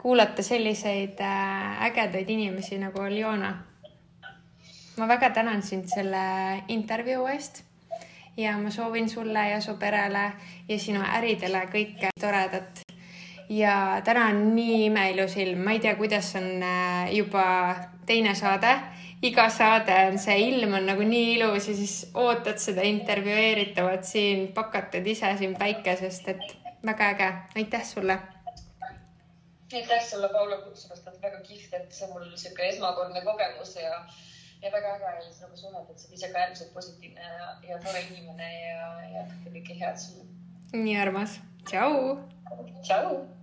kuulata 0.00 0.42
selliseid 0.42 1.20
äh, 1.20 1.84
ägedaid 1.90 2.30
inimesi 2.34 2.80
nagu 2.82 3.04
Aljona. 3.04 3.54
ma 4.98 5.06
väga 5.08 5.30
tänan 5.30 5.62
sind 5.62 5.86
selle 5.86 6.18
intervjuu 6.68 7.26
eest 7.30 7.67
ja 8.38 8.58
ma 8.58 8.70
soovin 8.70 9.08
sulle 9.08 9.48
ja 9.48 9.60
su 9.60 9.74
perele 9.76 10.32
ja 10.68 10.78
sinu 10.78 11.02
äridele 11.16 11.64
kõike 11.72 12.12
toredat. 12.20 12.84
ja 13.48 14.00
täna 14.04 14.26
on 14.28 14.54
nii 14.54 14.84
imeilus 14.86 15.36
ilm, 15.36 15.64
ma 15.64 15.72
ei 15.72 15.80
tea, 15.80 15.96
kuidas 15.96 16.34
on 16.36 16.62
äh, 16.62 17.12
juba 17.16 17.44
teine 18.06 18.34
saade. 18.34 18.74
iga 19.22 19.48
saade 19.50 19.94
on 20.10 20.18
see 20.18 20.38
ilm 20.48 20.74
on 20.74 20.86
nagu 20.86 21.02
nii 21.02 21.34
ilus 21.34 21.68
ja 21.68 21.74
siis 21.74 22.10
ootad 22.14 22.58
seda 22.62 22.82
intervjueeritavat 22.86 24.04
siin, 24.04 24.48
pakatad 24.54 25.06
ise 25.06 25.36
siin 25.38 25.56
päikesest, 25.58 26.28
et 26.28 26.58
väga 26.86 27.10
äge, 27.14 27.32
aitäh 27.56 27.84
sulle 27.84 28.18
aitäh 29.72 30.04
sulle, 30.10 30.28
Paula, 30.28 30.56
kutsumast, 30.56 31.08
et 31.08 31.22
väga 31.22 31.40
kihvt, 31.44 31.74
et 31.74 31.92
see 31.92 32.06
on 32.06 32.14
mul 32.14 32.30
niisugune 32.30 32.68
esmakordne 32.68 33.20
kogemus 33.24 33.74
ja 33.76 33.98
ja 34.62 34.72
väga 34.74 34.94
äge 34.96 35.10
oli 35.14 35.32
sinuga 35.34 35.56
suhelda, 35.56 35.84
et 35.90 36.00
sa 36.00 36.08
oled 36.08 36.18
ise 36.18 36.32
ka 36.32 36.44
äärmiselt 36.44 36.74
positiivne 36.74 37.20
ja, 37.20 37.48
ja 37.68 37.80
tore 37.84 38.04
inimene 38.10 38.52
ja, 38.60 38.92
ja 39.14 39.26
kõike 39.48 39.80
head 39.80 39.98
sulle. 40.02 40.28
nii 40.72 40.96
armas, 41.00 41.40
tšau. 41.64 42.18
tšau 42.82 43.37